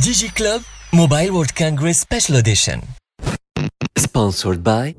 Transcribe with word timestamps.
DigiClub 0.00 0.62
Mobile 0.92 1.30
World 1.30 1.52
Congress 1.52 1.98
Special 1.98 2.36
Edition. 2.36 2.80
Sponsored 3.98 4.62
by 4.62 4.94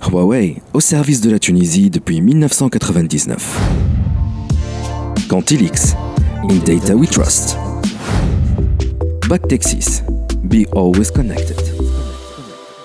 Huawei, 0.00 0.62
au 0.72 0.80
service 0.80 1.20
de 1.20 1.30
la 1.30 1.38
Tunisie 1.38 1.90
depuis 1.90 2.22
1999. 2.22 3.36
Cantilix, 5.28 5.94
in 6.48 6.58
data 6.64 6.96
we 6.96 7.06
trust. 7.06 7.58
Bactexis, 9.28 10.02
be 10.42 10.64
always 10.72 11.10
connected. 11.10 11.73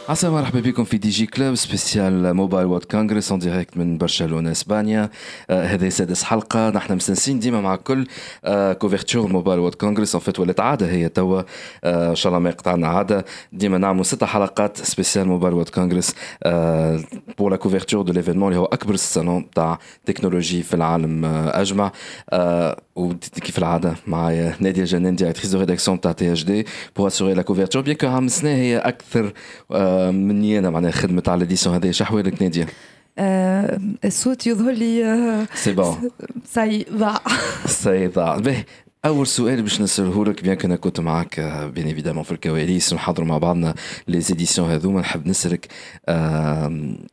عسى 0.10 0.30
مرحبا 0.30 0.60
بكم 0.60 0.84
في 0.84 0.98
دي 0.98 1.10
جي 1.10 1.26
كلوب 1.26 1.56
سبيسيال 1.56 2.34
موبايل 2.34 2.66
وورد 2.66 2.84
كونغرس 2.84 3.32
اون 3.32 3.40
ديريكت 3.40 3.78
من 3.78 3.98
برشلونة 3.98 4.52
إسبانيا. 4.52 5.10
آه 5.50 5.66
هذه 5.66 5.90
سادس 5.90 6.24
حلقة. 6.24 6.70
نحن 6.70 6.96
مستنسين 6.96 7.40
ديما 7.40 7.62
مع 7.62 7.76
كل 7.76 8.08
آه 8.46 8.74
كوفرتور 8.74 9.28
موبايل 9.28 9.60
وورد 9.60 9.76
كونغرس 9.76 10.16
ان 10.16 10.22
فيت 10.22 10.40
ولات 10.40 10.60
عادة 10.60 10.92
هي 10.92 11.10
توا. 11.10 11.42
آه 11.84 12.10
إن 12.10 12.16
شاء 12.16 12.30
الله 12.30 12.40
ما 12.40 12.50
يقطعنا 12.50 12.88
عادة. 12.88 13.26
ديما 13.54 13.78
نعملوا 13.78 14.04
ست 14.04 14.24
حلقات 14.24 14.78
سبيسيال 14.78 15.28
موبايل 15.28 15.54
وورد 15.54 15.70
كونغرس 15.70 16.16
آه 16.44 17.00
بور 17.38 17.52
لا 17.52 17.56
كوفرتور 17.58 18.02
دو 18.02 18.14
ليفينمون 18.14 18.48
اللي 18.48 18.60
هو 18.60 18.66
أكبر 18.66 18.96
سالون 18.96 19.50
تاع 19.52 19.80
تكنولوجي 20.06 20.64
في 20.64 20.74
العالم 20.74 21.26
آه 21.26 21.62
أجمع. 21.62 21.92
آه 22.30 22.82
وكيف 23.00 23.58
العادة 23.58 23.96
معايا 24.08 24.56
نادية 24.60 24.84
جنان 24.84 25.16
ديريكتريس 25.16 25.52
دو 25.52 25.60
ريداكسيون 25.60 26.02
تاع 26.02 26.12
تي 26.12 26.34
اش 26.34 26.44
دي 26.44 26.66
بور 26.98 27.08
اسوري 27.08 27.34
لا 27.34 27.42
كوفرتور 27.42 27.82
بيان 27.82 27.96
كو 27.96 28.08
عام 28.08 28.28
سنه 28.28 28.50
هي 28.50 28.78
أكثر 28.78 29.34
آه 29.72 30.12
مني 30.12 30.60
أنا 30.60 30.70
معناها 30.70 30.92
خدمة 30.92 31.24
على 31.28 31.40
ليديسيون 31.40 31.76
هذه. 31.76 31.92
شحوالك 31.92 32.42
نادية؟ 32.42 32.68
الصوت 34.06 34.48
يظهر 34.48 34.72
لي 34.72 35.18
سي 35.64 35.72
بون 35.74 36.10
ساي 36.46 36.86
ضاع 36.94 37.22
سي 37.66 38.08
ضاع 38.08 38.38
باهي 38.38 38.64
أول 39.06 39.28
سؤال 39.28 39.62
باش 39.62 39.82
نساله 39.82 40.26
لك 40.26 40.44
بيان 40.44 40.56
كنا 40.56 40.76
كنت 40.76 41.00
معك 41.00 41.40
بيان 41.76 41.88
إيفيدامون 41.88 42.24
في 42.24 42.32
الكواليس 42.32 42.94
ونحضروا 42.94 43.28
مع 43.28 43.38
بعضنا 43.38 43.76
لي 44.08 44.22
زيديسيون 44.22 44.72
هذوما 44.72 45.02
نحب 45.02 45.28
نسألك 45.28 45.68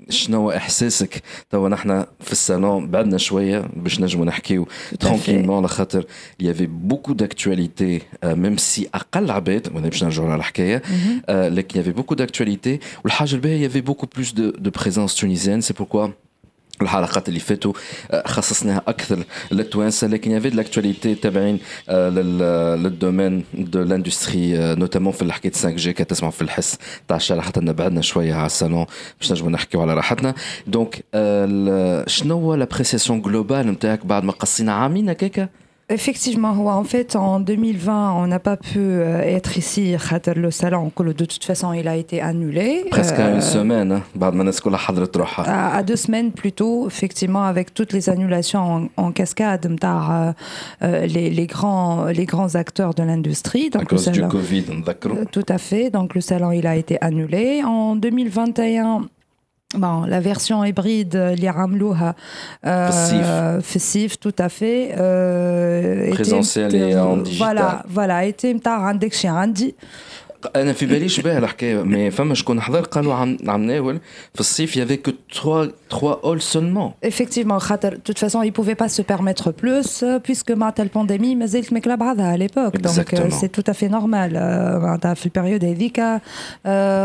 شنو 0.09 0.51
إحساسك؟ 0.51 1.23
توا 1.51 1.69
نحن 1.69 2.05
في 2.21 2.33
الصالون 2.33 2.91
بعدنا 2.91 3.19
شوية 3.19 3.69
باش 3.77 4.01
نجموا 4.01 4.25
نحكيو 4.25 4.69
ترونكيلمون 5.01 5.57
على 5.57 5.69
خاطر 5.69 6.05
يافي 6.41 6.67
بوكو 6.67 7.13
داكتواليتي 7.13 8.03
ميم 8.25 8.57
سي 8.57 8.89
أقل 8.95 9.31
عباد 9.31 9.69
وأنا 9.75 9.89
باش 9.89 10.05
نرجعوا 10.05 10.29
على 10.29 10.39
الحكاية 10.39 10.83
لكن 11.29 11.79
يافي 11.79 11.91
بوكو 11.91 12.15
داكتواليتي 12.15 12.81
والحاجة 13.05 13.35
الباهية 13.35 13.63
يافي 13.63 13.81
بوكو 13.81 14.07
بلوس 14.15 14.33
دو 14.33 14.51
دو 14.51 14.71
بريزونس 14.71 15.15
تونيزيان 15.15 15.61
سي 15.61 15.75
بوركوا 15.75 16.09
الحلقات 16.83 17.29
اللي 17.29 17.41
فاتوا 17.41 17.73
خصصناها 18.27 18.83
أكثر 18.89 19.25
للتوانسة 19.53 20.07
لكن 20.07 20.31
يافي 20.31 20.51
لاكتواليتي 20.51 21.15
تابعين 21.15 21.59
للدومين 21.89 23.45
دو 23.55 23.83
لاندستري 23.83 24.75
نوتامون 24.75 25.13
في 25.13 25.33
حكايه 25.33 25.53
5 25.53 25.71
جي 25.71 25.93
كتسمعوا 25.93 26.33
في 26.33 26.43
الحس 26.43 26.79
تاع 27.09 27.17
الشارع 27.17 27.43
حتى 27.43 27.61
بعدنا 27.61 28.03
شوية 28.03 28.35
على 28.35 28.47
الصالون 28.47 28.87
باش 29.21 29.33
نجموا 29.33 29.51
نحكيو 29.51 29.83
على 29.83 29.95
راحتنا. 29.95 30.35
دونك 30.67 31.05
شنو 32.09 32.35
هو 32.35 32.55
لابريسياسيون 32.55 33.23
جلوبال 33.23 33.67
نتاعك 33.67 34.07
بعد 34.07 34.25
ما 34.25 34.33
قصينا 34.33 34.73
عامين 34.73 35.09
هكاكا؟ 35.09 35.49
Effectivement, 35.89 36.51
en 36.51 36.83
fait, 36.83 37.15
en 37.15 37.39
2020, 37.39 38.15
on 38.15 38.27
n'a 38.27 38.41
pas 38.41 38.57
pu 38.57 39.01
être 39.01 39.57
ici. 39.57 39.95
Le 40.35 40.51
salon, 40.51 40.91
de 40.99 41.13
toute 41.25 41.45
façon, 41.45 41.73
il 41.73 41.87
a 41.87 41.95
été 41.95 42.21
annulé. 42.21 42.85
Presque 42.91 43.21
à 43.21 43.31
une 43.31 43.41
semaine, 43.41 43.93
hein, 43.93 44.03
à 45.73 45.83
deux 45.85 45.95
semaines 45.95 46.33
plutôt, 46.33 46.89
effectivement, 46.89 47.45
avec 47.45 47.73
toutes 47.73 47.93
les 47.93 48.11
annulations 48.11 48.91
en, 48.97 49.05
en 49.05 49.13
cascade, 49.13 49.73
euh, 49.85 51.07
les, 51.07 51.31
les, 51.31 51.47
grands, 51.47 52.07
les 52.07 52.27
grands 52.27 52.57
acteurs 52.57 52.93
de 52.93 53.05
l'industrie. 53.05 53.71
À 53.75 53.85
cause 53.85 54.05
salon, 54.05 54.27
du 54.27 54.33
Covid, 54.35 54.65
d'accord. 54.85 55.17
Tout 55.31 55.47
à 55.49 55.59
fait. 55.59 55.91
Donc, 55.91 56.17
le 56.17 56.21
salon, 56.21 56.51
il 56.51 56.67
a 56.67 56.75
été 56.75 56.99
annulé. 57.01 57.63
En 57.65 57.95
2021, 57.95 59.07
Bon, 59.77 60.03
la 60.07 60.21
version 60.21 60.65
hybride, 60.65 61.35
les 61.37 61.51
Ramlouha, 61.51 62.15
euh, 62.65 62.91
euh 63.13 63.61
tout 64.21 64.35
à 64.39 64.49
fait. 64.49 64.95
Euh, 64.99 66.11
Présentiel 66.13 66.75
et 66.75 66.97
en 66.97 67.19
euh, 67.19 67.23
digital. 67.23 67.47
Voilà, 67.47 67.83
voilà, 67.89 68.25
était 68.25 68.55
un 68.83 68.95
انا 70.56 70.74
في 70.74 70.86
باليش 70.86 71.20
بها 71.20 71.38
الحكايه 71.38 71.82
مي 71.84 72.12
فما 72.12 72.34
شكون 72.36 72.62
حضر 72.62 72.82
قالوا 72.82 73.14
عم 73.14 73.38
عم 73.48 73.64
ناول 73.64 74.00
في 74.34 74.40
الصيف 74.40 74.78
يافي 74.78 74.96
كو 74.98 75.12
3 75.34 75.72
3 75.92 76.20
اول 76.24 76.42
سولمون 76.42 76.92
Effectivement, 77.06 77.54
خاطر 77.58 77.94
de 77.94 78.12
toute 78.12 78.20
façon, 78.20 78.42
ils 78.44 78.48
ne 78.48 78.52
pouvaient 78.52 78.84
pas 78.84 78.90
se 78.90 79.02
permettre 79.02 79.52
plus 79.52 80.04
puisque 80.24 80.52
مع 80.52 80.74
la 80.80 80.84
pandémie 80.98 81.36
ما 81.36 81.46
زالت 81.46 81.74
ماكله 81.74 81.96
بعضها 81.96 82.36
à 82.36 82.40
l'époque. 82.40 82.82
Donc 82.82 82.88
Exactement. 82.88 83.32
c'est 83.42 83.52
tout 83.52 83.72
à 83.72 83.74
fait 83.74 83.90
normal. 83.90 84.32
معناتها 84.82 85.14
في 85.14 85.26
البريود 85.26 85.66
هذيك 85.66 86.02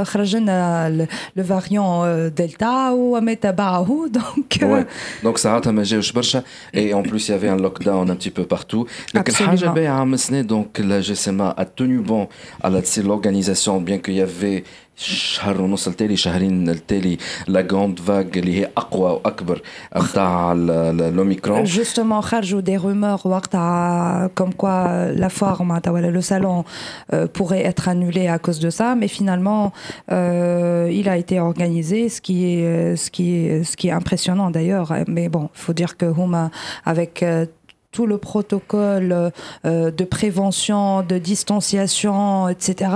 خرج 0.06 0.36
لنا 0.36 1.06
le 1.38 1.42
variant 1.42 2.06
دلتا 2.38 2.90
وما 2.90 3.34
تبعه 3.34 4.08
donc 4.16 4.58
Ouais. 4.62 4.84
Donc 5.26 5.36
ساعتها 5.36 5.70
ما 5.70 5.82
جاوش 5.82 6.12
برشا 6.12 6.42
et 6.76 6.94
en 6.94 7.02
plus 7.02 7.28
il 7.28 7.30
y 7.30 7.34
avait 7.34 7.48
un 7.48 7.60
lockdown 7.68 8.10
un 8.10 8.16
petit 8.16 8.30
peu 8.30 8.44
partout. 8.56 8.86
لكن 9.14 9.32
الحاجه 9.32 9.58
Absolument. 9.60 9.62
الباهيه 9.68 9.88
عام 9.88 10.16
سنه 10.16 10.42
donc 10.48 10.80
la 10.80 11.00
GSMA 11.08 11.60
a 11.60 11.64
tenu 11.64 12.08
bon 12.10 12.26
على 12.64 12.80
تصير 12.80 13.06
l'organisation 13.20 13.80
bien 13.80 13.98
qu'il 13.98 14.14
y 14.14 14.20
avait 14.20 14.64
شهر 14.96 15.60
ونص 15.60 15.88
التالي 15.88 16.16
شهرين 16.16 16.68
التالي 16.68 17.18
لا 17.48 17.60
جراند 17.60 17.98
فاغ 17.98 18.24
اللي 18.36 18.60
هي 18.60 18.70
اقوى 18.76 19.10
واكبر 19.10 19.62
نتاع 19.96 20.52
الاوميكرون 20.52 21.66
Justement, 21.66 22.20
خرجوا 22.20 22.60
des 22.60 22.76
rumeurs 22.76 23.26
وقتها 23.26 24.30
comme 24.40 24.54
quoi 24.54 25.12
la 25.14 25.28
foire 25.28 25.60
معناتها 25.62 25.90
ولا 25.90 26.20
le 26.20 26.22
salon 26.22 26.64
euh, 27.12 27.26
pourrait 27.26 27.62
être 27.62 27.88
annulé 27.88 28.28
à 28.28 28.38
cause 28.38 28.58
de 28.58 28.70
ça, 28.70 28.94
mais 28.94 29.08
finalement 29.08 29.72
euh, 30.12 30.88
il 30.90 31.08
a 31.08 31.16
été 31.16 31.40
organisé, 31.40 32.08
ce 32.08 32.20
qui 32.20 32.36
est 32.44 32.96
ce 32.96 33.10
qui 33.10 33.26
est 33.36 33.64
ce 33.64 33.76
qui 33.76 33.88
est 33.88 33.96
impressionnant 34.02 34.50
d'ailleurs. 34.50 34.88
Mais 35.08 35.28
bon, 35.28 35.44
il 35.54 35.60
faut 35.64 35.76
dire 35.82 35.96
que 36.00 36.06
Huma 36.06 36.50
avec 36.92 37.22
euh, 37.22 37.46
tout 37.91 38.05
le 38.05 38.17
protocole 38.17 39.11
euh, 39.11 39.29
euh, 39.65 39.91
de 39.91 40.03
prévention, 40.05 41.03
de 41.03 41.17
distanciation, 41.17 42.47
etc. 42.47 42.91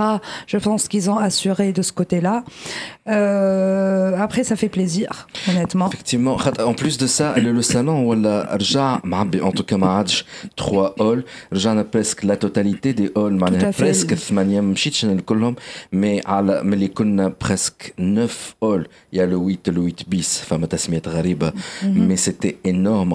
Je 0.46 0.56
pense 0.56 0.88
qu'ils 0.88 1.10
ont 1.10 1.18
assuré 1.18 1.72
de 1.72 1.82
ce 1.82 1.92
côté-là. 1.92 2.44
Euh, 3.08 4.16
après, 4.18 4.42
ça 4.42 4.56
fait 4.56 4.68
plaisir, 4.68 5.28
honnêtement. 5.48 5.88
Effectivement. 5.88 6.38
En 6.64 6.74
plus 6.74 6.98
de 6.98 7.06
ça, 7.06 7.34
le, 7.36 7.62
salon, 7.62 8.10
en 8.10 9.52
tout 9.52 9.64
cas, 9.64 10.04
trois 10.56 10.94
halls. 10.98 11.24
Rjana 11.52 11.84
presque 11.84 12.24
la 12.24 12.36
totalité 12.36 12.94
des 12.94 13.10
halls. 13.14 13.38
Presque, 13.76 14.14
mais 15.92 16.22
les 16.76 16.88
presque 17.38 17.94
neuf 17.98 18.56
halls. 18.62 18.86
Il 19.12 19.18
y 19.18 19.20
a 19.20 19.26
le 19.26 19.36
8, 19.36 19.68
le 19.68 19.82
8 19.82 20.08
bis, 20.08 20.44
mhm. 20.50 22.06
mais 22.06 22.16
c'était 22.16 22.58
énorme. 22.64 23.14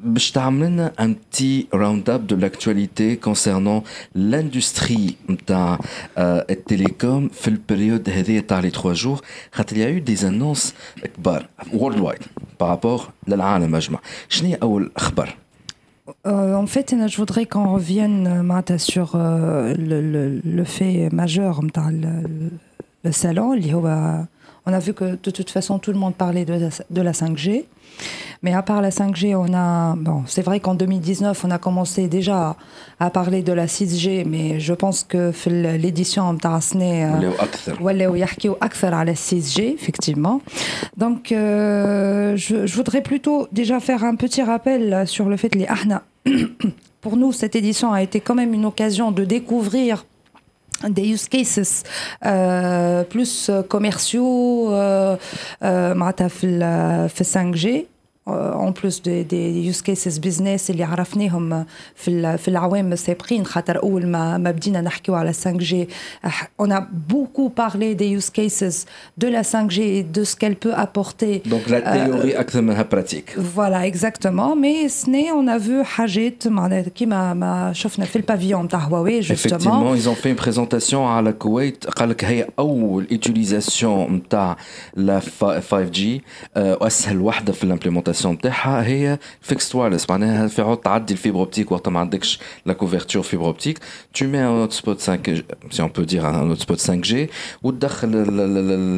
باش 0.00 0.30
تعمل 0.30 0.66
لنا 0.66 0.92
un 1.00 1.04
petit 1.14 1.66
round-up 1.74 2.20
de 2.32 2.36
l'actualité 2.42 3.16
concernant 3.28 3.82
l'industrie 4.16 5.12
نتاع 5.30 5.78
آه، 6.18 6.46
التليكوم 6.50 7.28
في 7.28 7.48
البريود 7.48 8.10
هذه 8.10 8.38
تاع 8.40 8.60
لي 8.60 8.70
3 8.70 8.92
جور 8.92 9.20
خاطر 9.52 9.76
يا 9.76 10.00
eu 10.00 10.02
des 10.10 10.20
annonces 10.22 10.72
كبار 11.16 11.48
world 11.72 11.96
wide 12.00 12.24
par 12.62 12.66
rapport 12.76 13.02
للعالم 13.28 13.74
اجمع 13.74 13.98
شنو 14.28 14.48
هي 14.48 14.54
اول 14.62 14.90
اخبار 14.96 15.36
Euh, 16.08 16.54
en 16.64 16.68
fait, 16.74 16.88
je 17.12 17.16
voudrais 17.22 17.46
qu'on 17.52 17.68
revienne 17.78 18.18
euh, 18.28 18.42
Martha, 18.52 18.76
sur 18.92 19.08
euh, 19.14 19.74
le, 19.90 19.98
le, 20.14 20.22
le 20.58 20.64
fait 20.76 20.96
majeur 21.20 21.54
Martha, 21.64 21.90
le, 21.90 22.14
le 23.04 23.12
salon. 23.12 23.52
اللي 23.52 23.74
هو- 23.74 24.24
on 24.65 24.73
a 24.73 24.79
vu 24.79 24.93
que 24.93 25.17
de 25.21 25.31
toute 25.31 25.49
façon, 25.49 25.79
tout 25.79 25.91
le 25.91 25.97
monde 25.97 26.13
parlait 26.13 26.45
de 26.45 27.01
la, 27.01 27.11
5G. 27.11 27.65
Mais 28.43 28.53
à 28.53 28.61
part 28.61 28.81
la 28.81 28.89
5G, 28.89 29.35
on 29.35 29.53
a. 29.53 29.95
Bon, 29.95 30.23
c'est 30.27 30.43
vrai 30.43 30.59
qu'en 30.59 30.75
2019, 30.75 31.43
on 31.45 31.51
a 31.51 31.57
commencé 31.57 32.07
déjà 32.07 32.55
à, 32.99 33.09
parler 33.09 33.41
de 33.41 33.53
la 33.53 33.65
6G, 33.65 34.25
mais 34.27 34.59
je 34.59 34.73
pense 34.73 35.03
que 35.03 35.31
l'édition 35.77 36.33
de 36.33 36.39
euh, 37.03 37.31
à 38.93 39.05
la 39.05 39.13
6G, 39.13 39.73
effectivement. 39.73 40.41
Donc, 40.95 41.31
euh, 41.31 42.35
je, 42.35 42.73
voudrais 42.75 43.01
plutôt 43.01 43.47
déjà 43.51 43.79
faire 43.79 44.03
un 44.03 44.15
petit 44.15 44.43
rappel 44.43 45.07
sur 45.07 45.27
le 45.27 45.37
fait 45.37 45.49
que 45.49 45.57
les 45.57 45.67
Ahna. 45.67 46.03
Pour 47.01 47.17
nous, 47.17 47.31
cette 47.31 47.55
édition 47.55 47.91
a 47.91 48.03
été 48.03 48.19
quand 48.19 48.35
même 48.35 48.53
une 48.53 48.65
occasion 48.65 49.11
de 49.11 49.25
découvrir 49.25 50.05
des 50.89 51.07
use 51.07 51.27
cases 51.27 51.83
euh, 52.25 53.03
plus 53.03 53.51
commerciaux 53.69 54.73
euh, 54.73 55.15
euh, 55.63 55.93
5G 57.23 57.85
اون 58.28 58.70
بلوس 58.70 59.00
دي 59.00 59.22
دي 59.22 59.66
يوز 59.66 59.80
كيسز 59.80 60.18
بزنس 60.18 60.70
اللي 60.70 60.84
عرفناهم 60.84 61.66
في 61.94 62.38
في 62.38 62.48
العوام 62.48 62.92
السابقين 62.92 63.44
خاطر 63.44 63.82
اول 63.82 64.06
ما 64.06 64.38
ما 64.38 64.50
بدينا 64.50 64.80
نحكيو 64.80 65.14
على 65.14 65.32
5 65.32 65.52
جي 65.52 65.88
on 66.62 66.70
a 66.70 66.80
beaucoup 67.12 67.50
parlé 67.50 67.94
des 67.94 68.08
use 68.18 68.30
cases 68.30 68.84
de 69.18 69.28
la 69.28 69.42
5G 69.42 69.78
et 69.80 70.02
de 70.02 70.24
ce 70.24 70.36
qu'elle 70.36 70.56
peut 70.56 70.74
apporter 70.74 71.42
donc 71.46 71.68
la 71.68 71.80
théorie 71.80 72.38
اكثر 72.40 72.60
منها 72.60 72.86
pratique 72.94 73.38
voilà 73.56 73.86
exactement 73.92 74.56
mais 74.56 74.86
سنة 74.86 75.42
on 75.42 75.58
a 75.58 75.58
vu 75.58 75.82
حاجات 75.82 76.48
معناتها 76.48 76.90
كيما 76.90 77.34
ما 77.34 77.72
شفنا 77.72 78.04
في 78.04 78.16
البافيون 78.16 78.68
تاع 78.68 78.78
هواوي 78.78 79.22
justement 79.22 79.26
effectivement 79.28 79.94
ils 79.94 80.08
ont 80.08 80.14
fait 80.14 80.30
une 80.30 80.46
présentation 80.46 80.94
على 80.94 81.30
الكويت 81.30 81.86
قال 81.86 82.08
لك 82.08 82.24
هي 82.24 82.48
اول 82.58 83.06
utilisation 83.12 84.10
نتاع 84.10 84.56
la 84.96 85.20
5G 85.70 86.00
واسهل 86.56 87.20
وحده 87.20 87.52
في 87.52 87.64
الامبليمونتاسيون 87.64 88.09
لاليمونتاسيون 88.10 88.34
نتاعها 88.34 88.86
هي 88.86 89.18
فيكس 89.40 89.74
وايرلس 89.74 90.10
معناها 90.10 90.48
في 90.48 90.62
عود 90.62 90.76
تعدي 90.78 91.12
الفيبر 91.12 91.38
اوبتيك 91.38 91.72
وقت 91.72 91.88
ما 91.88 92.00
عندكش 92.00 92.38
لا 92.66 92.72
كوفرتور 92.72 93.22
فيبر 93.22 93.44
اوبتيك 93.46 93.78
tu 94.18 94.24
mets 94.24 94.46
un 94.50 94.66
hotspot 94.66 94.98
5 95.00 95.44
si 95.70 95.80
on 95.82 95.88
peut 95.88 96.06
dire 96.06 96.24
un 96.24 96.50
hotspot 96.50 96.78
5G 96.80 97.14
وتدخل 97.62 98.08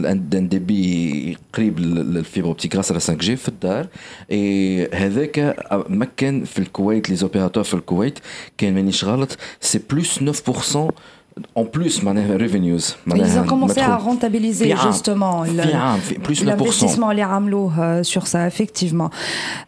ان 0.07 0.49
دي 0.49 0.59
بي 0.59 1.39
قريب 1.55 1.79
للفيبر 1.79 2.49
اوبتيك 2.49 2.77
غاس 2.77 2.93
على 2.93 3.01
5G 3.01 3.25
في 3.25 3.49
الدار 3.49 3.87
اي 4.31 4.89
هذاك 4.95 5.57
مكن 5.89 6.45
في 6.45 6.59
الكويت 6.59 7.11
لي 7.11 7.17
زوبيراتور 7.17 7.65
في 7.65 7.75
الكويت 7.75 8.19
كان 8.59 8.75
مانيش 8.75 9.05
غلط 9.05 9.37
سي 9.61 9.81
بلس 9.91 10.19
9% 10.19 10.91
en 11.56 11.66
plus, 11.66 12.04
revenues. 12.36 12.78
Ils 13.16 13.40
ont 13.40 13.44
commencé 13.44 13.80
à 13.80 13.96
rentabiliser 13.96 14.76
justement 14.86 15.44
l'investissement 15.44 17.12
les 17.12 17.24
ramelots 17.24 17.72
euh, 17.80 18.04
sur 18.04 18.28
ça, 18.28 18.48
effectivement. 18.48 19.10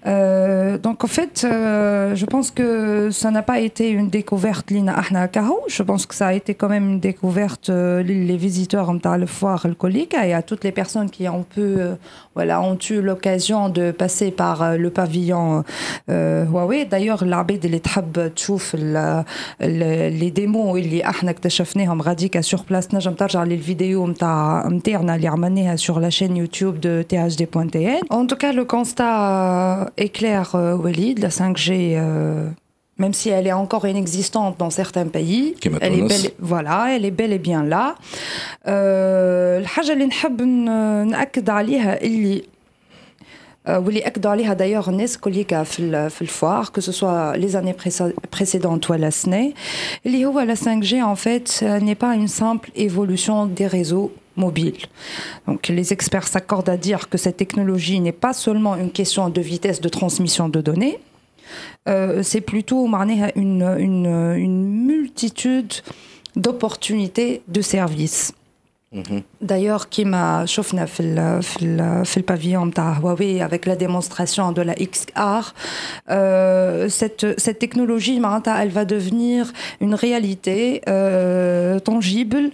Euh, 0.06 0.78
donc 0.78 1.04
en 1.04 1.08
fait, 1.08 1.44
euh, 1.44 2.16
je 2.16 2.26
pense 2.26 2.52
que 2.52 3.10
ça 3.12 3.32
n'a 3.32 3.42
pas 3.42 3.60
été 3.60 3.90
une 3.90 4.10
découverte 4.10 4.72
Lina 4.72 4.94
Ahna 4.94 5.30
Je 5.68 5.84
pense 5.84 6.06
que 6.06 6.16
ça 6.16 6.28
a 6.28 6.34
été 6.34 6.54
quand 6.54 6.70
même 6.70 6.90
une 6.90 7.00
découverte 7.00 7.70
les 7.70 8.38
visiteurs 8.38 8.90
en 8.90 9.00
le 9.18 9.26
foire 9.26 9.68
le 9.68 9.76
et 10.26 10.34
à 10.34 10.42
toutes 10.42 10.64
les 10.64 10.72
personnes 10.72 11.10
qui 11.10 11.28
ont 11.28 11.44
pu, 11.44 11.78
voilà, 12.35 12.61
ont 12.61 12.79
eu 12.91 13.01
l'occasion 13.01 13.69
de 13.69 13.91
passer 13.91 14.31
par 14.31 14.77
le 14.77 14.91
pavillon 14.91 15.65
Huawei. 16.09 16.85
D'ailleurs, 16.85 17.25
l'arbitre 17.25 17.65
de 17.67 17.69
l'étape 17.69 18.19
les 19.61 20.31
démos 20.31 20.79
il 20.79 20.95
y 20.95 21.03
a 21.03 21.13
شفناهم 21.51 22.03
غاديكا 22.03 22.41
سور 22.41 22.61
بلاس 22.71 22.89
تنجم 22.89 23.13
ترجع 23.13 23.45
للفيديو 23.45 24.07
نتاع 24.07 24.69
نتاعنا 24.69 25.15
اللي 25.15 25.29
عملناها 25.29 25.77
سور 25.77 26.01
لا 26.01 26.11
شين 26.11 26.37
يوتيوب 26.37 26.81
دو 26.81 27.03
تي 27.03 27.27
اش 27.27 27.37
دي 27.37 27.45
بوان 27.45 27.71
تي 27.71 27.89
ان 27.89 28.01
ان 28.13 28.27
توكا 28.27 28.53
لو 28.53 28.67
كونستا 28.67 29.05
اي 29.99 30.09
كلير 30.09 30.47
وليد 30.55 31.21
لا 31.21 31.29
5 31.29 31.53
جي 31.53 32.01
même 32.99 33.15
si 33.15 33.29
elle 33.31 33.47
est 33.47 33.59
encore 33.65 33.87
inexistante 33.87 34.55
dans 34.59 34.73
certains 34.81 35.09
pays, 35.17 35.55
elle 35.81 35.95
est 36.01 36.09
belle, 36.13 36.31
voilà, 36.39 36.79
elle 36.95 37.05
est 37.05 37.17
bel 37.21 37.33
et 37.33 37.39
bien 37.39 37.63
là. 37.65 37.95
الحاجة 38.67 39.93
اللي 39.93 40.07
نحب 40.07 40.43
نأكد 40.43 41.51
عليها 41.51 42.03
اللي 42.03 42.43
واللي 43.69 44.01
اكدوا 44.01 44.31
عليها 44.31 44.55
دايوغ 44.55 44.89
الناس 44.89 45.19
كليكا 45.19 45.63
في 45.63 46.11
في 46.11 46.23
الفوار 46.23 46.65
كو 46.65 46.81
سوا 46.81 47.37
لي 47.37 47.49
زاني 47.49 47.75
بريسيدونت 48.33 48.91
ولا 48.91 49.11
سنه 49.11 49.53
اللي 50.07 50.27
هو 50.27 50.41
لا 50.41 50.55
5 50.55 50.81
g 50.81 50.93
en 51.03 51.17
fait 51.17 51.63
n'est 51.63 52.01
pas 52.05 52.15
une 52.15 52.29
simple 52.29 52.71
évolution 52.77 53.47
des 53.47 53.67
réseaux 53.67 54.11
mobiles. 54.37 54.83
Donc 55.47 55.69
les 55.69 55.93
experts 55.93 56.29
s'accordent 56.29 56.73
à 56.77 56.79
dire 56.89 57.09
que 57.11 57.19
cette 57.19 57.37
technologie 57.37 58.01
n'est 58.01 58.21
pas 58.27 58.35
seulement 58.45 58.75
une 58.77 58.91
question 58.91 59.29
de 59.29 59.41
vitesse 59.53 59.81
de 59.81 59.91
transmission 59.99 60.49
de 60.49 60.61
données, 60.69 60.99
euh, 61.88 62.24
c'est 62.24 62.42
plutôt 62.42 62.88
une, 63.36 63.64
une, 63.78 64.36
une 64.38 64.86
multitude 64.86 65.74
d'opportunités 66.36 67.42
de 67.48 67.62
services. 67.62 68.34
D'ailleurs, 69.46 69.90
qui 69.90 70.06
m'a 70.06 70.46
chauffé 70.48 70.76
le 70.76 72.22
pavillon 72.24 72.66
de 72.66 72.74
Huawei 73.02 73.42
avec 73.42 73.68
la 73.68 73.76
démonstration 73.76 74.52
de 74.52 74.62
la 74.64 74.74
XR, 74.74 75.54
euh, 76.10 76.90
cette, 76.90 77.40
cette 77.40 77.60
technologie, 77.60 78.20
elle 78.60 78.70
va 78.70 78.86
devenir 78.86 79.54
une 79.82 79.94
réalité 79.94 80.82
euh, 80.90 81.80
tangible 81.80 82.50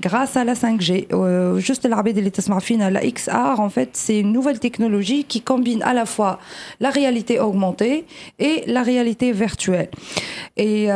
grâce 0.00 0.36
à 0.36 0.44
la 0.44 0.54
5G. 0.54 1.06
Euh, 1.12 1.58
juste 1.58 1.86
l'arbitre 1.86 2.20
de 2.20 2.92
la 2.92 3.00
XR, 3.00 3.60
en 3.60 3.68
fait, 3.68 3.90
c'est 3.92 4.18
une 4.18 4.32
nouvelle 4.32 4.58
technologie 4.58 5.24
qui 5.24 5.40
combine 5.40 5.82
à 5.84 5.94
la 5.94 6.06
fois 6.06 6.40
la 6.80 6.90
réalité 6.90 7.38
augmentée 7.38 8.04
et 8.38 8.64
la 8.66 8.82
réalité 8.82 9.30
virtuelle. 9.32 9.90
Et, 10.56 10.88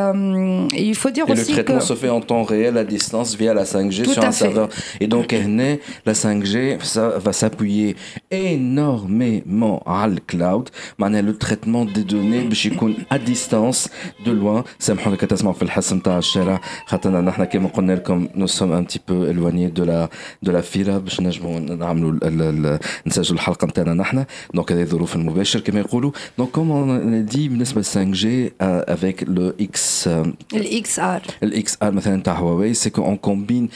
il 0.76 0.94
faut 0.96 1.10
dire 1.10 1.28
aussi 1.28 1.52
que... 1.52 1.58
le 1.58 1.64
traitement 1.64 1.80
se 1.80 1.94
fait 1.94 2.08
en 2.08 2.20
temps 2.20 2.42
réel 2.42 2.76
à 2.76 2.84
distance 2.84 3.36
via 3.36 3.54
la 3.54 3.64
5G 3.64 4.10
sur 4.12 4.24
un 4.24 4.32
serveur 4.32 4.68
et 5.00 5.03
donc, 5.07 5.35
la 6.05 6.13
5G, 6.13 6.79
ça 6.83 7.09
va 7.17 7.33
s'appuyer 7.33 7.95
énormément 8.31 9.81
à 9.85 10.07
le 10.07 10.17
cloud, 10.17 10.69
le 10.99 11.33
traitement 11.37 11.85
des 11.85 12.03
données 12.03 12.47
à 13.09 13.19
distance, 13.19 13.89
de 14.25 14.31
loin. 14.31 14.63
nous 18.35 18.47
sommes 18.47 18.71
un 18.73 18.83
petit 18.83 18.99
peu 18.99 19.29
éloignés 19.29 19.69
de 19.69 19.83
la 19.83 20.09
de 20.43 20.51
la 20.51 20.61
fila 20.61 20.99
باش 20.99 21.21
نجموا 21.21 21.59
نعملوا 21.59 22.79
نسجلوا 23.07 23.39
الحلقه 23.39 23.67
نتاعنا 23.67 23.93
نحن 23.93 24.25
دونك 24.53 24.71
هذه 24.71 24.83
ظروف 24.83 25.15
المباشر 25.15 25.59
كما 25.59 25.79
يقولوا 25.79 26.11
دونك 26.37 26.49
كوم 26.51 26.71
اون 26.71 27.25
دي 27.25 27.49
بالنسبه 27.49 27.81
ل 27.81 27.85
5 27.85 28.13
g 28.13 28.25
avec 28.87 29.21
le 29.21 29.55
X 29.61 30.07
le 30.53 30.67
XR 30.83 31.21
le 31.45 31.55
XR 31.63 31.83
مثلا 31.83 32.21
تاع 32.21 32.33
هواوي 32.37 32.73
c'est 32.73 32.91
qu'on 32.91 33.17
combine 33.17 33.67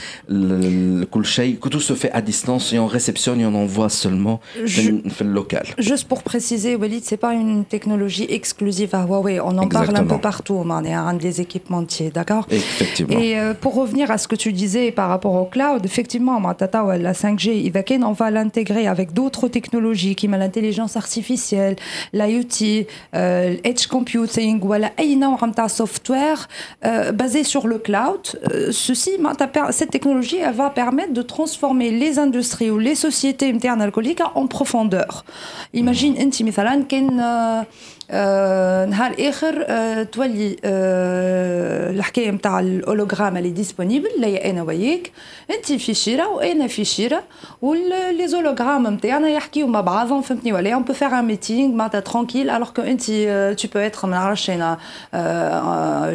que 1.11 1.69
tout 1.69 1.81
se 1.81 1.95
fait 1.95 2.11
à 2.13 2.21
distance 2.21 2.73
et 2.73 2.79
on 2.79 2.87
réceptionne 2.87 3.41
et 3.41 3.47
on 3.47 3.55
envoie 3.55 3.89
seulement 3.89 4.41
le 4.57 5.33
local. 5.33 5.67
Juste 5.79 6.09
pour 6.09 6.23
préciser, 6.23 6.77
Walid, 6.77 7.05
c'est 7.05 7.17
pas 7.17 7.35
une 7.35 7.65
technologie 7.65 8.27
exclusive 8.29 8.95
à 8.95 9.05
Huawei. 9.05 9.41
On 9.41 9.57
en 9.59 9.69
parle 9.69 9.97
un 9.97 10.05
peu 10.05 10.19
partout. 10.19 10.55
On 10.65 10.85
est 10.85 10.95
un 10.95 11.15
des 11.15 11.41
équipementiers, 11.41 12.11
d'accord? 12.11 12.47
Effectivement. 12.51 13.19
Et 13.19 13.39
euh, 13.39 13.55
pour 13.55 13.75
revenir 13.75 14.11
à 14.11 14.19
ce 14.19 14.29
que 14.29 14.37
tu 14.37 14.53
disais 14.53 14.91
par 14.93 15.09
rapport 15.09 15.35
au 15.35 15.45
cloud, 15.45 15.85
effectivement, 15.85 16.41
la 16.41 17.13
5G, 17.13 18.03
on 18.03 18.13
va 18.13 18.31
l'intégrer 18.31 18.87
avec 18.87 19.13
d'autres 19.13 19.49
technologies, 19.49 20.17
comme 20.17 20.33
l'intelligence 20.33 20.97
artificielle, 20.97 21.77
l'IoT, 22.13 22.87
euh, 23.15 23.57
l'edge 23.65 23.87
computing, 23.87 24.61
ou 24.63 24.73
la 24.73 25.69
software 25.69 26.49
euh, 26.85 27.13
basé 27.13 27.45
sur 27.45 27.67
le 27.67 27.79
cloud. 27.79 28.21
ceci, 28.71 29.13
cette 29.71 29.91
technologie, 29.91 30.39
elle 30.39 30.55
va 30.55 30.71
permettre 30.71 30.98
de 31.07 31.23
transformer 31.23 31.91
les 31.91 32.19
industries 32.19 32.71
ou 32.71 32.79
les 32.79 32.95
sociétés 32.95 33.49
internes 33.51 33.81
alcooliques 33.81 34.23
en 34.35 34.47
profondeur. 34.47 35.25
Imagine, 35.73 36.15
mm. 36.15 36.19
Euh, 37.21 37.63
نهار 38.90 39.16
اخر 39.20 39.64
تولي 40.04 40.56
الحكايه 41.96 42.32
نتاع 42.32 42.60
الاولوغرام 42.60 43.38
اللي 43.38 43.50
ديسپونيبل 43.50 44.10
اللي 44.16 44.50
انا 44.50 44.64
وياك 44.64 45.12
انت 45.52 45.72
في 45.74 45.94
شيره 45.94 46.28
وانا 46.28 46.68
في 46.68 46.86
شيره 46.86 47.24
ولي 47.62 48.28
زولوغرام 48.28 48.88
نتاعنا 48.88 49.30
يحكيو 49.30 49.68
مع 49.68 49.82
بعضهم 49.82 50.22
فهمتني 50.22 50.54
ولا 50.54 50.74
اون 50.74 50.84
بو 50.84 50.94
فير 50.94 51.08
ان 51.20 51.26
ميتينغ 51.26 51.76
معناتها 51.76 52.00
ترونكيل 52.00 52.50
الوغ 52.50 52.70
كو 52.70 52.82
انت 52.82 53.04
تو 53.60 53.68
بو 53.74 53.80
اتر 53.80 54.08
ما 54.08 54.16
نعرفش 54.16 54.50
انا 54.50 54.78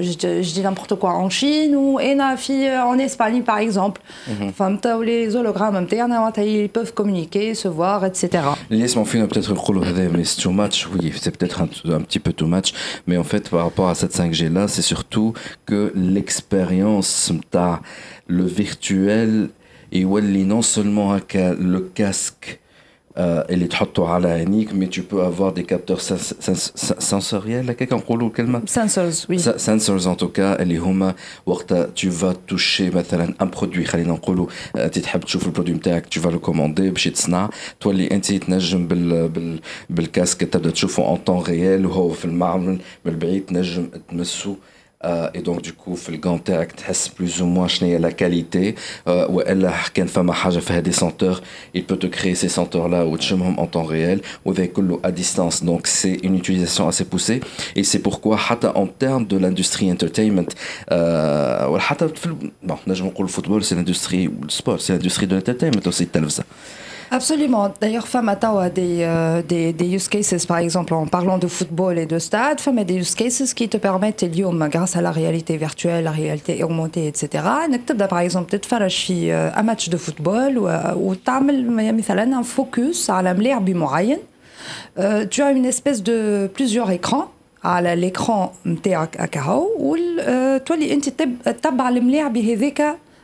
جو 0.00 0.53
دي 0.55 0.62
نامبورت 0.62 0.95
كوا 0.95 1.11
اون 1.11 1.31
شين 1.31 1.77
وانا 1.77 2.37
في 2.37 2.69
اون 2.69 3.00
اسباني 3.00 3.41
باغ 3.41 3.62
اكزومبل 3.62 4.00
فهمت 4.57 4.87
ولي 4.87 5.31
زولوغرام 5.31 5.77
نتاعنا 5.77 6.21
معناتها 6.21 6.45
ils 6.45 6.71
peuvent 6.71 7.03
communiquer 7.03 7.59
se 7.62 7.69
voir 7.69 8.05
etc 8.05 8.37
اللي 8.71 8.85
يسمعوا 8.85 9.07
فينا 9.07 9.29
peut-être 9.29 9.50
يقولوا 9.50 9.85
هذا 9.85 10.09
مي 10.09 10.23
تو 10.43 10.50
ماتش 10.50 10.87
وي 10.87 11.12
سي 11.12 11.31
peut-être 11.31 11.82
mais 11.83 11.83
un 11.86 12.02
petit 12.02 12.20
peu 12.20 12.34
too 12.34 12.48
much. 12.48 12.74
Mais 13.08 13.18
en 13.18 13.24
fait, 13.24 13.50
par 13.50 13.63
rapport 13.66 13.90
à 13.90 13.96
cette 13.96 14.16
5G 14.16 14.52
là, 14.52 14.68
c'est 14.68 14.82
surtout 14.82 15.34
que 15.66 15.92
l'expérience, 15.96 17.32
le 18.28 18.46
virtuel, 18.46 19.50
et 19.92 20.06
non 20.46 20.62
seulement 20.62 21.13
le 21.13 21.80
casque 21.80 22.60
euh, 23.17 23.21
اللي 23.21 23.67
تحطه 23.67 24.09
على 24.09 24.29
عينيك 24.29 24.71
mais 24.71 24.88
tu 24.97 25.00
peux 25.03 25.23
avoir 25.23 25.53
des 25.59 25.65
capteurs 25.65 26.00
sens- 26.00 26.35
sens- 26.41 26.95
sensoriels 27.11 27.71
هكاك 27.71 27.93
نقولوا 27.93 28.29
الكلمه 28.29 28.61
Sensors, 28.67 29.27
oui. 29.31 29.38
Sa- 29.38 29.59
sensors 29.59 30.07
en 30.07 30.15
tout 30.15 30.29
cas 30.38 30.61
اللي 30.61 30.77
هما 30.79 31.15
وقتها 31.47 31.88
tu 32.00 32.07
vas 32.09 32.35
toucher 32.55 32.95
مثلا 32.95 33.35
ان 33.43 33.50
برودوي 33.50 33.85
خلينا 33.85 34.12
نقولوا 34.12 34.47
آه، 34.77 34.85
انت 34.87 34.99
تحب 34.99 35.21
تشوف 35.21 35.47
البرودوي 35.47 35.75
نتاعك 35.75 36.07
tu 36.15 36.19
vas 36.23 36.31
le 36.31 36.49
commander 36.49 36.81
باش 36.81 37.07
يتصنع 37.07 37.50
تولي 37.81 38.11
انت 38.11 38.33
تنجم 38.33 38.87
بال 38.88 39.29
بال 39.29 39.61
بالكاسك 39.91 40.41
تبدا 40.41 40.71
تشوفه 40.71 41.15
en 41.15 41.19
temps 41.19 41.47
réel 41.47 41.87
وهو 41.87 42.09
في 42.09 42.25
المعمل 42.25 42.79
من 43.05 43.12
البعيد 43.12 43.47
تنجم 43.47 43.88
تمسه 45.03 45.31
اي 45.35 45.41
دونك 45.41 45.69
دوكو 45.69 45.95
في 45.95 46.09
الجون 46.09 46.45
تاعك 46.45 46.73
تحس 46.73 47.09
بلوز 47.09 47.41
او 47.41 47.47
موان 47.47 47.69
شنو 47.69 47.88
هي 47.88 47.99
لا 47.99 48.11
كاليتي 48.11 48.75
والا 49.07 49.73
كان 49.95 50.07
فما 50.07 50.33
حاجه 50.33 50.59
فيها 50.59 50.81
دي 50.81 50.93
سونتور 50.93 51.41
il 51.77 51.81
peut 51.81 51.97
te 51.97 52.07
créer 52.07 52.35
ces 52.35 52.49
senteurs 52.49 52.88
là 52.88 52.95
وتشمهم 52.95 53.57
en 53.57 53.67
temps 53.67 53.88
réel 53.91 54.21
وذا 54.45 54.67
كله 54.67 55.00
à 55.07 55.11
distance 55.11 55.65
donc 55.65 55.87
c'est 55.87 56.19
une 56.27 56.35
utilisation 56.38 56.88
assez 56.88 57.05
poussée 57.05 57.41
et 57.77 57.85
c'est 57.85 58.03
pourquoi 58.09 58.37
حتى 58.37 58.69
en 58.75 58.87
termes 58.87 59.27
de 59.27 59.37
l'industrie 59.38 59.93
entertainment 59.93 60.49
euh, 60.91 61.67
ولا 61.67 61.81
حتى 61.81 62.09
في 62.09 62.27
ال- 62.27 62.50
bon 62.69 62.77
نجم 62.88 63.07
نقول 63.07 63.27
الفوتبول 63.27 63.65
c'est 63.65 63.75
l'industrie 63.75 64.29
ou 64.29 64.45
le 64.47 64.50
sport 64.50 64.81
c'est 64.81 64.93
l'industrie 64.93 65.27
de 65.27 65.35
l'entertainment 65.37 65.87
aussi 65.88 66.03
التلفزه 66.03 66.45
Absolument. 67.11 67.73
D'ailleurs, 67.81 68.07
Famata 68.07 68.50
a 68.67 68.69
des, 68.69 68.99
euh, 69.00 69.41
des, 69.53 69.73
des 69.73 69.88
use 69.97 70.09
cases, 70.09 70.45
par 70.53 70.59
exemple, 70.59 70.93
en 70.95 71.07
parlant 71.07 71.38
de 71.38 71.47
football 71.47 71.95
et 71.99 72.07
de 72.15 72.19
stade, 72.19 72.61
Femme 72.61 72.79
a 72.79 72.85
des 72.85 72.97
use 73.05 73.15
cases 73.15 73.55
qui 73.55 73.67
te 73.69 73.79
permettent, 73.79 74.23
اليوم, 74.23 74.69
grâce 74.69 74.95
à 74.97 75.00
la 75.00 75.11
réalité 75.11 75.57
virtuelle, 75.57 76.05
la 76.05 76.11
réalité 76.11 76.62
augmentée, 76.65 77.07
etc., 77.09 77.45
انك 77.65 77.81
تبدا 77.87 78.07
par 78.07 78.19
exemple 78.21 78.50
تتفرج 78.50 78.91
في 78.91 79.33
euh, 79.33 79.59
un 79.59 79.62
match 79.62 79.88
de 79.88 79.97
football 79.97 80.59
و- 80.59 80.71
وتعمل 80.97 81.71
مثلا 81.97 82.43
un 82.43 82.45
focus 82.45 83.11
على 83.11 83.35
ملاعب 83.35 83.71
معين. 83.71 84.19
Euh, 84.99 85.25
tu 85.31 85.43
as 85.43 85.50
une 85.53 85.65
espèce 85.73 86.03
de 86.03 86.49
plusieurs 86.59 86.91
écrans 86.91 87.27
على 87.65 88.11
l'écran 88.12 88.49
نتاعك 88.67 89.21
هكاهو 89.21 89.67
وتولي 89.79 90.93
انت 90.95 91.09
تب- 91.09 91.43
تتبع 91.45 91.88
الملاعب 91.88 92.37
هذاك 92.37 92.97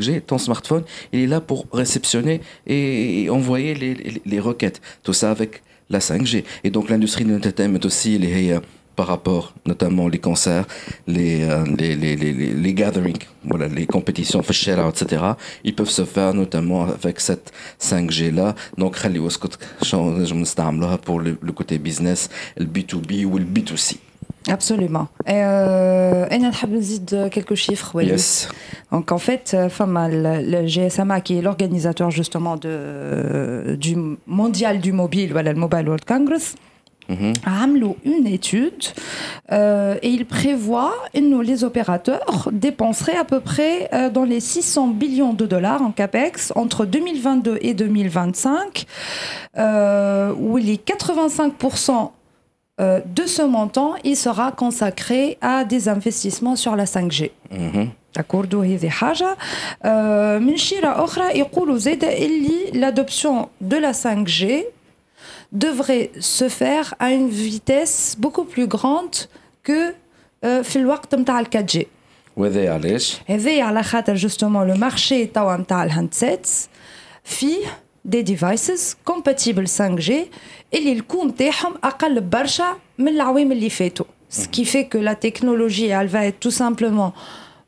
5G, 0.00 0.20
ton 0.22 0.38
smartphone, 0.38 0.84
il 1.12 1.20
est 1.20 1.26
là 1.26 1.40
pour 1.40 1.66
réceptionner 1.72 2.40
et, 2.66 3.28
envoyer 3.30 3.74
les, 3.74 4.40
requêtes. 4.40 4.80
Tout 5.02 5.12
ça 5.12 5.30
avec 5.30 5.62
la 5.88 5.98
5G. 5.98 6.44
Et 6.64 6.70
donc 6.70 6.88
l'industrie 6.88 7.24
de 7.24 7.32
l'entertainment 7.32 7.80
aussi, 7.84 8.18
les, 8.18 8.52
euh, 8.52 8.60
par 8.96 9.06
rapport 9.06 9.54
notamment 9.66 10.08
les 10.08 10.18
concerts, 10.18 10.66
les, 11.06 11.42
euh, 11.42 11.64
les, 11.78 11.94
les, 11.96 12.16
les, 12.16 12.32
les, 12.32 12.74
gatherings, 12.74 13.24
voilà, 13.44 13.68
les 13.68 13.86
compétitions, 13.86 14.40
etc. 14.40 15.22
Ils 15.64 15.74
peuvent 15.74 15.90
se 15.90 16.04
faire 16.04 16.34
notamment 16.34 16.84
avec 16.84 17.20
cette 17.20 17.52
5G-là. 17.80 18.54
Donc, 18.78 18.96
pour 21.04 21.20
le 21.20 21.52
côté 21.52 21.78
business, 21.78 22.28
le 22.56 22.66
B2B 22.66 23.24
ou 23.24 23.38
le 23.38 23.44
B2C. 23.44 23.98
Absolument. 24.48 25.08
Et 25.26 25.32
nous 25.32 25.38
euh, 25.38 26.26
je 26.30 27.28
quelques 27.28 27.54
chiffres. 27.54 27.90
Oui. 27.94 28.06
Yes. 28.06 28.48
Donc 28.90 29.12
en 29.12 29.18
fait, 29.18 29.52
euh, 29.54 29.68
le 30.08 30.66
GSMA 30.66 31.20
qui 31.20 31.36
est 31.36 31.42
l'organisateur 31.42 32.10
justement 32.10 32.56
du 32.56 33.96
mondial 34.26 34.80
du 34.80 34.92
mobile, 34.92 35.32
voilà, 35.32 35.52
le 35.52 35.58
Mobile 35.58 35.86
World 35.86 36.04
Congress, 36.04 36.56
mhm. 37.08 37.32
a 37.44 37.66
mm-hmm. 37.66 37.94
une 38.04 38.26
étude 38.26 38.84
euh, 39.52 39.96
et 40.02 40.08
il 40.08 40.24
prévoit 40.24 40.94
que 41.14 41.40
les 41.42 41.64
opérateurs 41.64 42.48
dépenseraient 42.52 43.16
à 43.16 43.24
peu 43.24 43.40
près 43.40 43.90
euh, 43.92 44.10
dans 44.10 44.24
les 44.24 44.40
600 44.40 44.88
billions 44.88 45.34
de 45.34 45.44
dollars 45.46 45.82
en 45.82 45.90
capex 45.90 46.52
entre 46.56 46.86
2022 46.86 47.58
et 47.60 47.74
2025, 47.74 48.86
euh, 49.58 50.32
où 50.38 50.56
les 50.56 50.76
85% 50.76 52.10
euh, 52.81 52.99
de 53.05 53.25
ce 53.25 53.41
montant 53.41 53.93
il 54.03 54.17
sera 54.17 54.51
consacré 54.51 55.37
à 55.41 55.63
des 55.63 55.87
investissements 55.89 56.55
sur 56.55 56.75
la 56.75 56.85
5G. 56.85 57.31
Mhm. 57.51 57.89
أكوردو 58.17 58.61
هذه 58.61 58.89
حاجة 58.89 59.37
آه، 59.83 60.37
من 60.37 60.57
شيرة 60.57 61.03
أخرى 61.03 61.39
يقولوا 61.39 61.77
زيد 61.77 62.03
اللي 62.03 62.71
l'adoption 62.73 63.47
de 63.61 63.75
la 63.75 63.93
5G 63.93 64.65
devrait 65.51 66.11
se 66.19 66.49
faire 66.49 66.95
à 66.99 67.11
une 67.11 67.29
vitesse 67.29 68.15
beaucoup 68.19 68.45
plus 68.45 68.67
grande 68.67 69.15
que 69.63 69.93
آه، 70.43 70.61
في 70.61 70.75
الوقت 70.75 71.15
متاع 71.15 71.39
ال 71.39 71.45
4G 71.45 71.85
وهذا 72.37 72.73
علاش؟ 72.73 73.17
هذا 73.27 73.63
على 73.63 73.83
خاطر 73.83 74.15
جوستومون 74.15 74.67
لو 74.67 74.75
مارشي 74.75 75.25
توا 75.25 75.57
نتاع 75.57 75.83
الهاندسيتس 75.83 76.69
فيه 77.23 77.65
دي 78.05 78.21
ديفايسز 78.21 78.95
كومباتيبل 79.05 79.67
5G 79.67 80.11
اللي 80.73 80.91
الكون 80.93 81.35
تاعهم 81.35 81.73
اقل 81.83 82.21
برشا 82.21 82.75
من 82.97 83.07
العوام 83.07 83.51
اللي 83.51 83.69
فاتوا 83.69 84.05
ce 84.33 84.37
qui 84.55 84.65
fait 84.65 84.85
que 84.95 84.97
la 85.09 85.15
technologie 85.27 85.87
elle 85.99 86.07
va 86.07 86.21
être 86.29 86.39
tout 86.47 86.55
simplement 86.63 87.11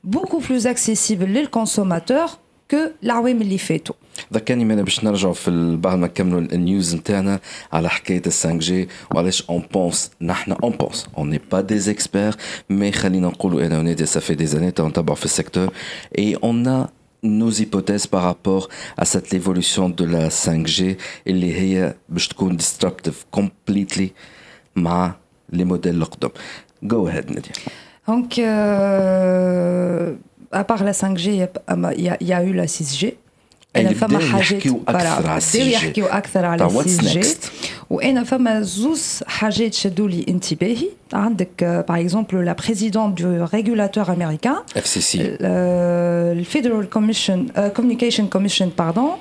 beaucoup 0.07 0.41
plus 0.47 0.65
accessible 0.67 1.24
لل 1.24 1.47
consommateur 1.57 2.29
que 2.74 2.77
العوام 3.03 3.41
اللي 3.41 3.57
فاتوا 3.57 3.95
ذكرني 4.33 4.65
مانا 4.65 4.81
باش 4.81 5.03
نرجعوا 5.03 5.33
في 5.33 5.47
ال- 5.47 5.77
بعد 5.77 5.97
ما 5.97 6.07
نكملوا 6.07 6.39
النيوز 6.39 6.95
نتاعنا 6.95 7.39
على 7.74 7.89
حكايه 7.89 8.17
ال 8.27 8.31
5 8.31 8.53
جي 8.57 8.88
وعلاش 9.12 9.43
اون 9.50 9.63
بونس 9.74 10.12
نحن 10.21 10.51
اون 10.51 10.71
بونس 10.71 11.07
اون 11.17 11.29
ني 11.29 11.41
با 11.51 11.62
دي 11.62 11.91
اكسبير 11.91 12.36
مي 12.69 12.91
خلينا 12.91 13.27
نقولوا 13.27 13.65
انا 13.65 13.79
ونادي 13.79 14.05
ça 14.05 14.19
fait 14.19 14.36
des 14.39 14.51
années 14.53 14.81
نتابعوا 14.81 15.15
في 15.15 15.25
السيكتور 15.25 15.74
et 16.19 16.36
on 16.43 16.67
a 16.67 16.88
nos 17.24 17.51
hypothèses 17.63 18.07
par 18.07 18.24
rapport 18.24 18.63
à 18.97 19.05
cette 19.05 19.33
évolution 19.33 19.89
de 19.89 20.05
la 20.05 20.29
5G 20.29 20.81
اللي 21.27 21.53
هي 21.59 21.95
باش 22.09 22.27
تكون 22.27 22.57
disruptive 22.59 23.39
completely 23.39 24.07
مع 24.75 25.15
les 25.55 25.65
modèles 25.65 25.86
القدم 25.88 26.29
go 26.86 27.07
ahead 27.09 27.31
نادي 27.31 27.51
Donc, 28.09 28.39
euh, 28.39 30.13
à 30.51 30.63
part 30.63 30.83
la 30.89 30.93
5G, 30.93 31.25
il 31.33 31.36
y 31.36 31.43
a- 31.43 31.93
il 31.97 32.03
y, 32.05 32.09
a- 32.09 32.17
il 32.21 32.27
y 32.27 32.33
a 32.33 32.41
eu 32.50 32.53
la 32.53 32.67
6G. 32.67 33.03
اللي 33.75 33.89
أنا 33.89 33.97
فما 33.97 34.17
بداو 34.17 34.29
حاجات 34.29 34.51
يحكيو 34.51 34.81
أكثر 34.88 35.07
على 35.07 35.21
بداو 35.21 35.39
6G. 35.39 35.55
يحكيو 35.55 36.05
أكثر 36.05 36.45
على 36.45 36.69
طيب، 36.69 36.81
what's 36.81 37.01
6G 37.01 37.17
next? 37.17 37.47
وأنا 37.89 38.24
فما 38.24 38.62
زوز 38.62 39.24
حاجات 39.27 39.74
شدوا 39.74 40.07
لي 40.07 40.25
انتباهي 40.29 40.89
عندك 41.13 41.63
باغ 41.89 42.01
اكزومبل 42.01 42.45
لا 42.45 42.53
بريزيدون 42.53 43.13
دو 43.13 43.47
ريغولاتور 43.53 44.13
امريكان 44.13 44.55
FCC 44.75 45.17
الفيدرال 45.41 46.89
كوميشن 46.89 47.47
كوميونيكيشن 47.75 48.27
كوميشن 48.27 48.69
باردون 48.77 49.12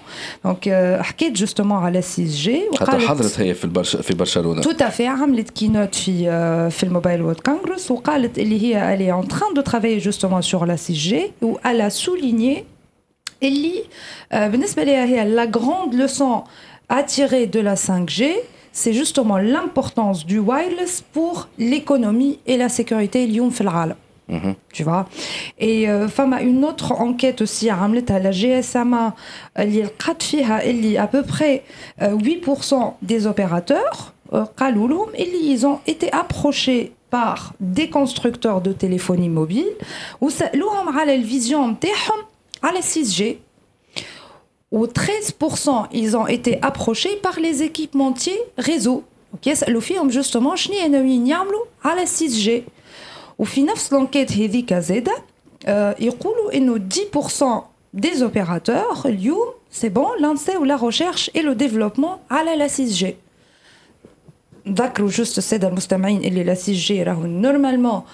دونك 0.44 0.98
حكيت 1.00 1.32
جوستومون 1.32 1.78
على 1.78 2.02
6 2.02 2.24
جي 2.24 2.62
حتى 2.80 2.98
حضرت 2.98 3.40
هي 3.40 3.54
في 3.54 3.64
البرش 3.64 3.96
في 3.96 4.14
برشلونه 4.14 4.62
Tout 4.62 4.80
à 4.80 4.90
fait 4.98 5.00
عملت 5.00 5.50
كينوت 5.50 5.94
في 5.94 6.28
آه، 6.30 6.68
في 6.68 6.82
الموبايل 6.82 7.22
وورد 7.22 7.40
كونغرس 7.40 7.90
وقالت 7.90 8.38
اللي 8.38 8.62
هي 8.62 8.96
elle 8.96 9.00
est 9.00 9.24
en 9.24 9.28
train 9.34 9.58
de 9.58 9.62
travailler 9.62 10.00
justement 10.00 10.42
sur 10.42 10.66
la 10.66 10.76
6G 10.76 11.14
où 11.42 11.58
elle 11.64 11.80
a 11.80 11.90
souligné 11.90 12.64
اللي 13.42 13.82
آه، 14.32 14.48
بالنسبة 14.48 14.84
لها 14.84 15.04
هي 15.04 15.36
la 15.36 15.46
grande 15.46 15.94
leçon 15.94 16.44
à 16.88 17.02
tirer 17.02 17.46
de 17.46 17.60
la 17.60 17.74
5G 17.74 18.22
c'est 18.72 18.92
justement 18.92 19.38
l'importance 19.38 20.26
du 20.26 20.38
wireless 20.38 21.02
pour 21.12 21.48
l'économie 21.58 22.38
et 22.46 22.56
la 22.56 22.68
sécurité 22.68 23.16
اليوم 23.16 23.50
في 23.50 23.60
العالم 23.60 23.96
tu 24.74 24.82
vois 24.82 25.06
et 25.60 25.88
euh, 25.88 26.08
فما 26.08 26.40
une 26.40 26.64
autre 26.64 26.92
enquête 26.92 27.42
aussi 27.42 27.68
عملتها 27.70 28.18
la 28.18 28.32
GSMA 28.32 29.12
اللي 29.58 29.82
لقات 29.82 30.22
فيها 30.22 30.70
اللي 30.70 30.98
à 30.98 31.06
peu 31.06 31.22
près 31.22 31.62
euh, 32.02 32.16
8% 32.16 32.74
des 33.02 33.26
opérateurs 33.26 34.12
euh, 34.32 34.36
قالوا 34.56 34.88
لهم 34.88 35.08
اللي 35.14 35.56
ils 35.56 35.66
ont 35.66 35.78
été 35.86 36.10
approchés 36.12 36.92
par 37.10 37.52
des 37.60 37.88
constructeurs 37.88 38.60
de 38.60 38.72
téléphonie 38.72 39.28
mobile 39.28 39.84
وسألوهم 40.20 40.98
على 40.98 41.14
الفيزيون 41.14 41.76
نتاعهم 42.64 42.66
على 42.66 42.82
6G 42.82 43.22
و 44.72 44.86
13% 44.86 45.88
ils 45.92 46.16
ont 46.16 46.26
été 46.26 46.58
approchés 46.62 47.16
par 47.22 47.38
les 47.40 47.62
équipementiers 47.62 48.40
réseau 48.58 49.02
Donc 49.32 49.46
يسألوا 49.46 49.80
فيهم 49.80 50.10
justement 50.10 50.54
شنو 50.54 50.86
ناويين 50.88 51.26
يعملوا 51.26 51.64
على 51.84 52.06
6G 52.06 52.50
وفي 53.38 53.62
نفس 53.62 53.92
لونكيت 53.92 54.32
هذيك 54.32 54.74
زادة 54.74 55.22
آه، 55.66 55.96
يقولوا 55.98 56.54
انه 56.54 56.78
10% 56.78 58.00
des 58.00 58.22
opérateurs 58.22 59.06
اليوم 59.06 59.56
c'est 59.70 59.90
bon, 59.90 60.08
lancer 60.20 60.56
ou 60.56 60.64
la 60.64 60.76
recherche 60.76 61.30
et 61.34 61.42
le 61.42 61.54
développement 61.54 62.22
à 62.30 62.44
la 62.44 62.66
6G. 62.66 63.16
D'accord, 64.64 65.08
juste 65.08 65.40
c'est 65.40 65.64
المستمعين 65.64 66.24
اللي 66.24 66.44
la 66.44 66.54
6G 66.54 67.02
راهو 67.02 67.26
normalement 67.26 68.04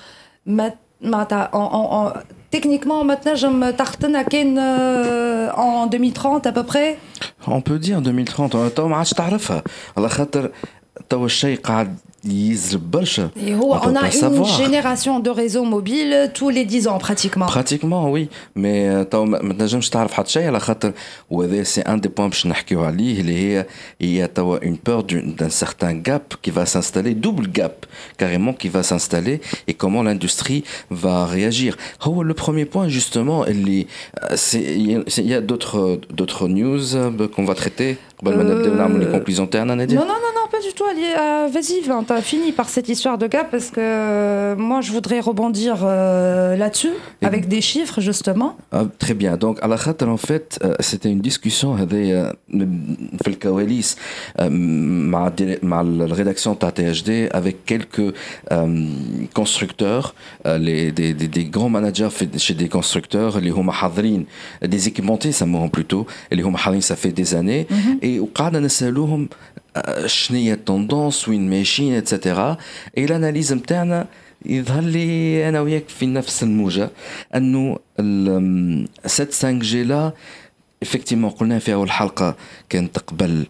techniquement 2.51 3.05
maintenant 3.05 3.35
je 3.35 3.47
me 3.47 3.71
tartine 3.73 4.17
en 5.57 5.87
2030 5.87 6.47
à 6.47 6.53
peu 6.53 6.63
près 6.63 6.99
on 7.47 7.61
peut 7.61 7.79
dire 7.79 8.01
2030 8.01 8.75
تو 8.75 8.89
ما 8.89 8.97
عادش 8.97 9.11
تعرفها 9.11 9.63
على 9.97 10.09
خاطر 10.09 10.51
توا 11.09 11.27
الشيء 11.27 11.59
قاعد 11.61 11.97
on 12.27 13.97
a 13.97 14.11
une 14.13 14.45
génération 14.45 15.19
de 15.19 15.31
réseaux 15.31 15.65
mobiles 15.65 16.31
tous 16.35 16.51
les 16.51 16.65
10 16.65 16.87
ans 16.87 16.99
pratiquement. 16.99 17.47
Pratiquement 17.47 18.11
oui, 18.11 18.29
mais 18.55 19.07
ما 19.15 19.55
تنجمش 19.59 19.89
تعرف 19.89 20.13
حتى 20.13 20.31
شيء 20.31 20.47
على 20.47 20.61
خاطر 20.61 20.93
وهذا 21.31 21.63
سي 21.63 21.81
ان 21.81 22.01
دي 22.01 22.09
بوان 22.09 22.29
باش 22.29 22.47
نحكيو 22.47 22.85
عليه 22.85 23.21
اللي 23.21 23.37
هي 23.37 23.67
هي 24.01 24.27
توا 24.27 24.59
une 24.59 24.77
peur 24.77 25.03
d'un 25.03 25.51
certain 25.51 25.95
gap 25.95 26.35
qui 26.43 26.51
va 26.51 26.65
s'installer, 26.67 27.15
double 27.15 27.49
gap 27.49 27.87
carrément 28.19 28.53
qui 28.53 28.69
va 28.69 28.83
s'installer 28.83 29.41
et 29.69 29.75
comment 29.75 30.03
l'industrie 30.03 30.63
va 30.91 31.27
réagir. 31.27 31.77
هو 32.03 32.25
le 32.25 32.35
premier 32.35 32.65
point 32.65 32.89
justement 32.89 33.49
اللي 33.49 33.87
il 34.55 35.27
y 35.27 35.35
a 35.35 35.41
d'autres 35.41 35.99
d'autres 36.11 36.47
news 36.49 36.85
qu'on 37.35 37.45
va 37.45 37.55
traiter 37.55 37.97
Probablement 38.18 38.50
euh... 38.50 39.48
ternes. 39.48 39.76
Non, 39.76 39.86
non, 39.86 40.06
non, 40.06 40.48
pas 40.52 40.60
du 40.60 40.74
tout. 40.74 40.86
Euh, 40.86 41.48
Vas-y, 41.52 41.82
t'as 42.06 42.22
fini 42.22 42.52
par 42.52 42.68
cette 42.70 42.90
histoire 42.90 43.18
de 43.18 43.28
gars 43.28 43.44
parce 43.44 43.70
que 43.70 43.80
euh, 43.80 44.56
moi, 44.56 44.82
je 44.82 44.92
voudrais 44.92 45.20
rebondir 45.20 45.78
euh, 45.84 46.56
là-dessus 46.56 46.94
avec 47.22 47.48
des 47.48 47.62
chiffres, 47.62 48.02
justement. 48.02 48.58
Ah, 48.72 48.86
très 48.98 49.14
bien. 49.14 49.38
Donc, 49.38 49.60
à 49.62 49.68
la 49.68 49.78
khater, 49.78 50.06
en 50.06 50.18
fait, 50.18 50.60
euh, 50.64 50.74
c'était 50.80 51.10
une 51.10 51.22
discussion 51.22 51.76
avec 51.76 52.14
Felkawelis, 53.24 53.96
la 54.38 54.46
rédaction 56.14 56.54
de 56.54 56.70
THD, 56.72 57.30
avec 57.32 57.66
quelques 57.66 58.14
constructeurs, 59.34 60.16
les, 60.46 60.92
des, 60.92 61.46
grands 61.46 61.70
managers 61.70 62.10
chez 62.38 62.54
des 62.54 62.70
constructeurs, 62.70 63.40
les 63.40 63.52
Homa 63.52 63.74
des 64.62 64.88
équipementiers, 64.88 65.32
ça 65.32 65.46
me 65.46 65.58
rend 65.58 65.70
plutôt, 65.70 66.08
et 66.32 66.36
les 66.36 66.44
Homa 66.44 66.58
ça 66.82 66.96
fait 66.96 67.12
des 67.12 67.36
années. 67.36 67.68
Mhm. 67.70 68.00
Au 68.20 68.28
شنو 70.06 70.38
هي 70.38 70.54
التوندونس 70.54 71.30
وين 71.30 71.50
ماشيين 71.50 71.94
اتسيتيرا 71.94 72.58
اي 72.98 73.06
الاناليز 73.06 73.54
نتاعنا 73.54 74.08
يظهر 74.46 74.82
لي 74.82 75.50
أنا 75.50 75.62
وياك 75.62 75.90
في 75.90 76.06
نفس 76.06 76.44
الموجه 76.44 76.90
انه 77.36 77.80
7 79.06 79.32
5 79.32 79.52
جي 79.52 79.84
لا 79.84 80.12
افكتيمون 80.84 81.30
قلنا 81.30 81.60
في 81.60 81.74
اول 81.74 81.92
حلقه 81.92 82.36
كانت 82.70 82.98
قبل 82.98 83.46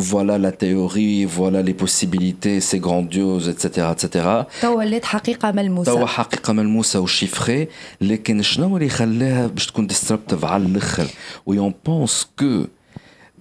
فوالا 0.00 0.38
لا 0.38 0.50
تيوري 0.50 1.28
فوالا 1.28 1.62
لي 1.62 1.72
بوسيبيليتي 1.72 2.60
سي 2.60 2.80
غرانديوز 2.80 3.48
اتسيتيرا 3.48 3.90
اتسيتيرا 3.90 4.46
تو 4.62 4.78
ولات 4.78 5.04
حقيقه 5.04 5.52
ملموسه 5.52 5.94
تو 5.94 6.06
حقيقه 6.06 6.52
ملموسه 6.52 7.00
وشيفري 7.00 7.68
لكن 8.00 8.42
شنو 8.42 8.76
اللي 8.76 8.88
خلاها 8.88 9.46
باش 9.46 9.66
تكون 9.66 9.86
ديستربتيف 9.86 10.44
على 10.44 10.66
الآخر 10.66 11.06
ويون 11.46 11.74
بونس 11.86 12.26
كو 12.38 12.64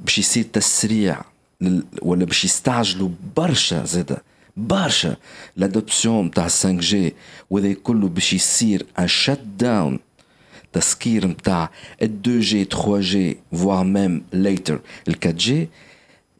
باش 0.04 0.18
يصير 0.18 0.44
تسريع 0.44 1.20
ولا 2.02 2.24
باش 2.24 2.44
يستعجلوا 2.44 3.08
برشا 3.36 3.84
زادا 3.84 4.18
برشا 4.56 5.16
لادوبسيون 5.56 6.30
تاع 6.30 6.42
5 6.42 6.72
جي 6.72 7.14
وهذا 7.50 7.72
كله 7.72 8.08
باش 8.08 8.32
يصير 8.32 8.86
ان 8.98 9.08
شات 9.08 9.40
داون 9.58 9.98
تسكير 10.72 11.26
نتاع 11.26 11.70
ال 12.02 12.20
2 12.20 12.40
جي 12.40 12.64
3 12.64 13.00
جي 13.00 13.36
فوار 13.52 13.84
ميم 13.84 14.22
ليتر 14.32 14.80
ال 15.08 15.16
4 15.24 15.32
جي 15.38 15.68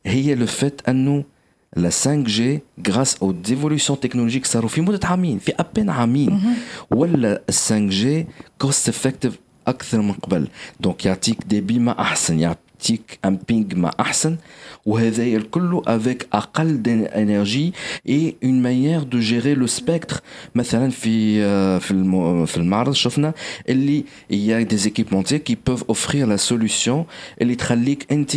هي 0.07 0.35
لو 0.35 0.47
فات 0.47 0.88
انه 0.88 1.25
لا 1.76 1.90
5 1.90 2.14
جي 2.14 2.61
غراس 2.88 3.16
او 3.23 3.33
ديفولوسيون 3.33 4.00
تكنولوجيك 4.00 4.47
صاروا 4.47 4.68
في 4.68 4.80
مده 4.80 5.09
عامين 5.09 5.38
في 5.38 5.52
ابين 5.59 5.90
عامين 5.90 6.40
ولا 6.90 7.33
ال 7.49 7.54
5 7.54 7.78
جي 7.78 8.26
كوست 8.59 8.88
افكتيف 8.88 9.38
اكثر 9.66 10.00
من 10.00 10.12
قبل 10.12 10.49
دونك 10.80 11.07
يعطيك 11.07 11.45
ديبي 11.47 11.78
ما 11.78 12.00
احسن 12.00 12.38
يعطيك 12.83 13.18
ان 13.25 13.38
بينج 13.49 13.75
ما 13.75 13.90
احسن 14.00 14.37
وهذا 14.87 15.23
الكل 15.23 15.83
avec 15.87 16.26
أقل 16.33 16.83
d'énergie 16.83 17.73
et 18.09 18.37
une 18.42 18.61
manière 18.61 19.04
de 19.07 19.21
gérer 19.21 19.54
le 19.54 19.66
spectre 19.66 20.21
مثلا 20.54 20.90
في 20.90 21.40
في 21.80 22.47
في 22.47 22.57
المعرض 22.57 22.92
شفنا 22.92 23.33
اللي 23.68 24.04
il 24.33 24.37
y 24.37 24.52
a 24.52 24.64
des 24.64 24.87
équipementiers 24.87 25.40
qui 25.40 25.57
peuvent 25.57 25.85
offrir 25.88 26.27
la 26.27 26.38
solution 26.38 27.05
اللي 27.42 27.55
تخليك 27.55 28.12
انت 28.12 28.37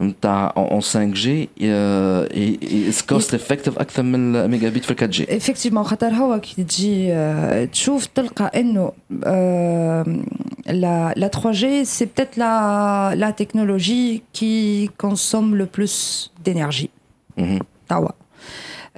en 0.00 0.80
5G 0.80 1.48
et 1.60 2.90
cost 3.06 3.34
effective 3.34 3.78
اكثر 3.78 4.02
من 4.02 4.36
الميجا 4.36 4.70
في 4.70 4.80
4G 4.80 5.42
effectivement 5.42 5.78
خاطر 5.78 6.08
هو 6.08 6.40
كي 6.40 6.64
تجي 6.64 7.66
تشوف 7.66 8.06
تلقى 8.06 8.60
انه 8.60 8.92
la, 10.66 11.12
la 11.16 11.28
3G 11.28 11.84
c'est 11.84 12.06
peut-être 12.06 12.36
la, 12.36 13.12
la 13.16 13.32
technologie 13.32 14.22
qui 14.32 14.90
consomme 14.98 15.54
le 15.54 15.66
plus 15.66 15.94
d'énergie 16.44 16.90
mm 17.36 17.44
-hmm. 17.44 18.08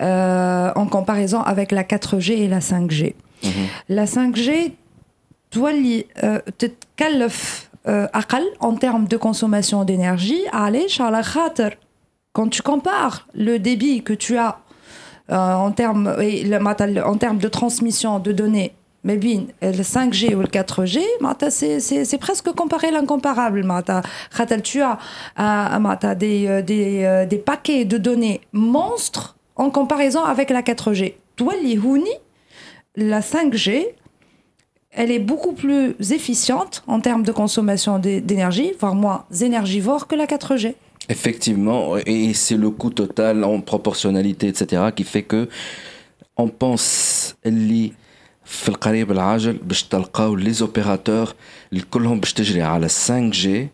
euh, 0.01 0.83
en 0.83 0.87
comparaison 0.97 1.41
avec 1.53 1.69
la 1.79 1.85
4G 1.93 2.29
et 2.45 2.49
la 2.57 2.61
5G 2.71 3.01
mm 3.43 3.49
-hmm. 3.51 3.67
la 3.99 4.05
5G 4.17 4.51
تولي 5.51 6.05
تتكلف 6.59 7.60
euh, 7.88 8.08
en 8.60 8.76
termes 8.76 9.08
de 9.08 9.18
consommation 9.18 9.84
d'énergie. 9.84 10.42
Allez, 10.52 10.88
quand 12.34 12.48
tu 12.50 12.62
compares 12.62 13.28
le 13.34 13.60
débit 13.60 14.04
que 14.04 14.14
tu 14.14 14.38
as 14.38 14.60
euh, 15.32 15.54
en 15.54 15.72
termes 15.72 16.14
en 17.06 17.18
termes 17.18 17.38
de 17.38 17.48
transmission 17.48 18.20
de 18.20 18.32
données 18.32 18.74
mais 19.04 19.18
bien, 19.18 19.46
euh, 19.64 19.72
le 19.72 19.82
5G 19.82 20.36
ou 20.36 20.42
le 20.42 20.48
4G, 20.48 21.02
c'est 21.50 22.18
presque 22.20 22.52
comparé 22.52 22.92
l'incomparable. 22.92 23.66
Tu 24.64 24.82
as 24.82 25.00
euh, 25.40 26.16
des, 26.16 26.62
des, 26.62 27.26
des 27.28 27.38
paquets 27.38 27.86
de 27.86 27.98
données 27.98 28.42
monstres 28.54 29.38
en 29.56 29.72
comparaison 29.72 30.24
avec 30.24 30.52
la 30.52 30.62
4G. 30.62 31.16
Toi, 31.36 31.54
la 32.96 33.22
5G, 33.22 33.88
elle 34.92 35.12
est 35.12 35.20
beaucoup 35.20 35.54
plus 35.54 35.96
efficiente 36.12 36.84
en 36.88 37.00
termes 37.00 37.24
de 37.24 37.32
consommation 37.32 38.00
d'énergie, 38.00 38.74
voire 38.80 38.96
moins 38.96 39.26
énergivore 39.42 40.08
que 40.08 40.16
la 40.16 40.26
4G. 40.26 40.76
Effectivement, 41.10 41.98
et 41.98 42.34
c'est 42.34 42.58
le 42.58 42.70
coût 42.70 42.92
total 42.92 43.44
en 43.44 43.60
proportionnalité, 43.62 44.48
etc., 44.48 44.84
qui 44.96 45.04
fait 45.04 45.24
que 45.24 45.50
on 46.38 46.48
pense 46.48 47.36
les 47.44 47.94
les 50.36 50.62
opérateurs, 50.62 51.36
les 51.72 51.82
5G 52.88 53.70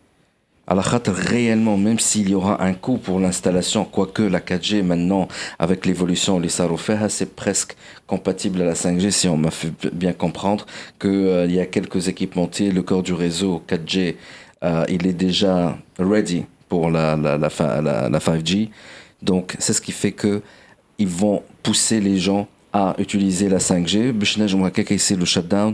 à 0.67 0.75
la 0.75 0.81
réellement, 0.81 1.77
même 1.77 1.97
s'il 1.97 2.29
y 2.29 2.35
aura 2.35 2.61
un 2.61 2.73
coût 2.73 2.97
pour 2.97 3.21
l'installation, 3.21 3.85
quoique 3.85 4.21
la 4.21 4.41
4G 4.41 4.83
maintenant, 4.83 5.29
avec 5.59 5.85
l'évolution, 5.85 6.39
les 6.39 6.49
Sarofeha, 6.49 7.07
c'est 7.07 7.35
presque 7.35 7.77
compatible 8.05 8.61
à 8.61 8.65
la 8.65 8.73
5G, 8.73 9.11
si 9.11 9.29
on 9.29 9.37
m'a 9.37 9.51
fait 9.51 9.71
bien 9.93 10.11
comprendre 10.11 10.65
qu'il 10.99 11.09
euh, 11.09 11.47
y 11.47 11.61
a 11.61 11.65
quelques 11.65 12.09
équipementiers, 12.09 12.71
le 12.71 12.83
corps 12.83 13.01
du 13.01 13.13
réseau 13.13 13.63
4G, 13.67 14.15
euh, 14.63 14.85
il 14.89 15.07
est 15.07 15.13
déjà 15.13 15.77
ready 15.99 16.45
pour 16.67 16.89
la, 16.89 17.15
la, 17.15 17.37
la, 17.37 18.09
la 18.09 18.19
5G. 18.19 18.69
Donc, 19.21 19.55
c'est 19.59 19.73
ce 19.73 19.81
qui 19.81 19.93
fait 19.93 20.11
que 20.11 20.41
ils 20.97 21.07
vont 21.07 21.43
pousser 21.63 22.01
les 22.01 22.17
gens 22.17 22.47
à 22.73 22.95
utiliser 22.99 23.49
la 23.49 23.57
5G. 23.57 24.11
le 25.15 25.25
shutdown 25.25 25.73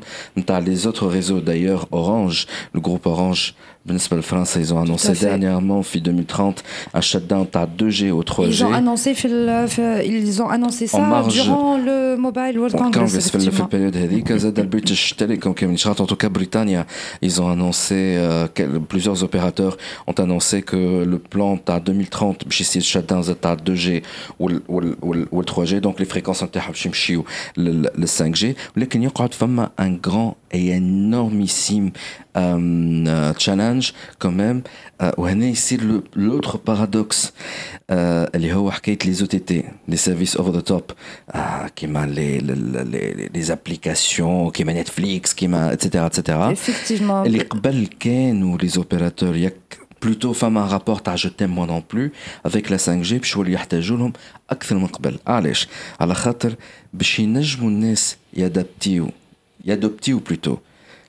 les 0.60 0.88
autres 0.88 1.08
réseaux. 1.08 1.41
D'ailleurs, 1.41 1.88
Orange, 1.91 2.47
le 2.73 2.79
groupe 2.79 3.06
Orange, 3.06 3.56
Principal 3.86 4.21
France, 4.21 4.56
ils 4.58 4.73
ont 4.73 4.79
annoncé 4.79 5.12
dernièrement, 5.12 5.79
en 5.79 5.99
2030, 5.99 6.63
un 6.93 7.01
shutdown 7.01 7.45
à 7.53 7.65
2G 7.65 8.12
ou 8.12 8.21
3G. 8.21 8.47
Ils 8.47 8.63
ont 8.63 8.73
annoncé, 8.73 9.13
ça 10.88 11.25
durant 11.27 11.77
le 11.77 12.15
Mobile 12.15 12.60
World 12.60 12.77
Congress. 12.77 12.93
Congress 12.93 13.29
période 13.67 13.95
British 14.69 15.17
Telecom 15.17 15.53
en 15.99 16.06
tout 16.06 16.15
cas 16.15 16.29
Britannia, 16.29 16.86
ils 17.21 17.41
ont 17.41 17.49
annoncé, 17.49 18.15
euh, 18.17 18.47
plusieurs 18.88 19.21
opérateurs 19.21 19.75
ont 20.08 20.13
annoncé 20.13 20.62
que 20.62 21.03
le 21.03 21.19
plan 21.19 21.60
à 21.67 21.82
2030, 21.82 22.45
le 22.45 22.82
shutdown 22.82 23.21
à 23.43 23.56
2G 23.58 24.01
ou 24.39 24.47
le 24.47 25.43
3G, 25.43 25.82
donc 25.82 25.99
les 25.99 26.06
fréquences 26.06 26.41
interruptionnelles 26.41 26.82
باش 26.82 26.87
يمشيو 26.87 27.24
لل 27.56 28.08
5G 28.18 28.46
ولكن 28.76 29.02
يقعد 29.02 29.34
فما 29.34 29.70
un 29.80 30.08
grand 30.08 30.37
et 30.52 30.68
énormissime 30.70 31.90
euh, 32.37 33.32
challenge 33.38 33.92
quand 34.18 34.32
même 34.32 34.62
وهنا 35.18 35.46
يصير 35.46 36.02
l'autre 36.16 36.58
paradoxe 36.70 37.32
اللي 37.90 38.52
هو 38.52 38.70
حكايه 38.70 38.98
les 38.98 39.22
OTT 39.22 39.52
les 39.90 39.96
services 39.96 40.40
over 40.40 40.61
the 40.61 40.72
top 40.72 40.92
كيما 41.76 42.06
les 42.06 42.40
les 42.40 43.38
les 43.38 43.50
applications 43.50 44.50
كيما 44.52 44.80
نتفليكس 44.80 45.34
كيما 45.34 45.76
etc 45.76 45.87
etc 45.87 46.30
effectivement 46.54 47.26
اللي 47.26 47.40
قبل 47.40 47.88
كانوا 48.00 48.58
les 48.58 48.72
opérateurs 48.78 49.37
ياك 49.37 49.81
plutôt 50.02 50.32
فما 50.32 50.66
rapport 50.66 51.02
تاع 51.02 51.16
je 51.16 51.28
t'aime 51.28 51.54
moi 51.54 51.66
non 51.66 51.80
plus 51.80 52.12
avec 52.44 52.70
la 52.70 52.76
5G 52.76 53.14
باش 53.14 53.37
يولوا 53.37 53.52
يحتاجوا 53.52 53.96
لهم 53.96 54.12
اكثر 54.50 54.78
من 54.78 54.87
قبل 54.87 55.18
علاش 55.26 55.68
على 56.00 56.14
خاطر 56.14 56.54
باش 56.94 57.18
ينجموا 57.18 57.70
الناس 57.70 58.16
يادابتيو 58.34 59.11
يادوبتيو 59.64 60.20
plutôt 60.30 60.58